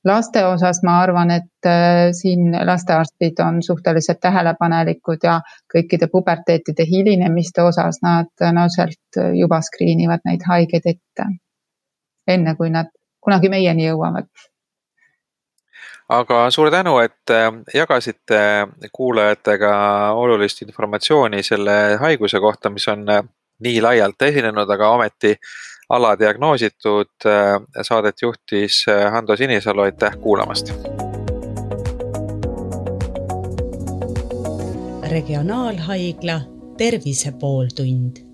laste 0.05 0.41
osas 0.45 0.81
ma 0.83 0.97
arvan, 0.99 1.31
et 1.31 1.65
äh, 1.65 2.09
siin 2.12 2.51
lastearstid 2.67 3.39
on 3.39 3.62
suhteliselt 3.63 4.19
tähelepanelikud 4.19 5.23
ja 5.23 5.38
kõikide 5.75 6.09
puberteetide 6.12 6.86
hilinemiste 6.89 7.63
osas 7.63 8.01
nad 8.03 8.27
tõenäoliselt 8.41 9.21
juba 9.39 9.62
skriinivad 9.62 10.25
neid 10.25 10.43
haigeid 10.47 10.89
ette, 10.95 11.27
enne 12.27 12.55
kui 12.55 12.69
nad 12.69 12.91
kunagi 13.21 13.49
meieni 13.49 13.88
jõuavad 13.88 14.27
aga 16.09 16.49
suur 16.51 16.71
tänu, 16.71 16.97
et 16.99 17.31
äh, 17.31 17.47
jagasite 17.73 18.41
kuulajatega 18.91 19.71
olulist 20.19 20.62
informatsiooni 20.62 21.43
selle 21.43 21.77
haiguse 22.01 22.39
kohta, 22.43 22.69
mis 22.69 22.88
on 22.91 23.07
äh, 23.09 23.23
nii 23.63 23.82
laialt 23.82 24.21
esinenud, 24.21 24.69
aga 24.69 24.89
ometi 24.95 25.36
aladiagnoositud. 25.89 27.15
Äh, 27.26 27.58
saadet 27.82 28.21
juhtis 28.21 28.86
Hando 29.12 29.36
Sinisalu, 29.36 29.88
aitäh 29.88 30.19
kuulamast. 30.21 30.73
regionaalhaigla 35.13 36.41
Tervise 36.78 37.32
pooltund 37.39 38.33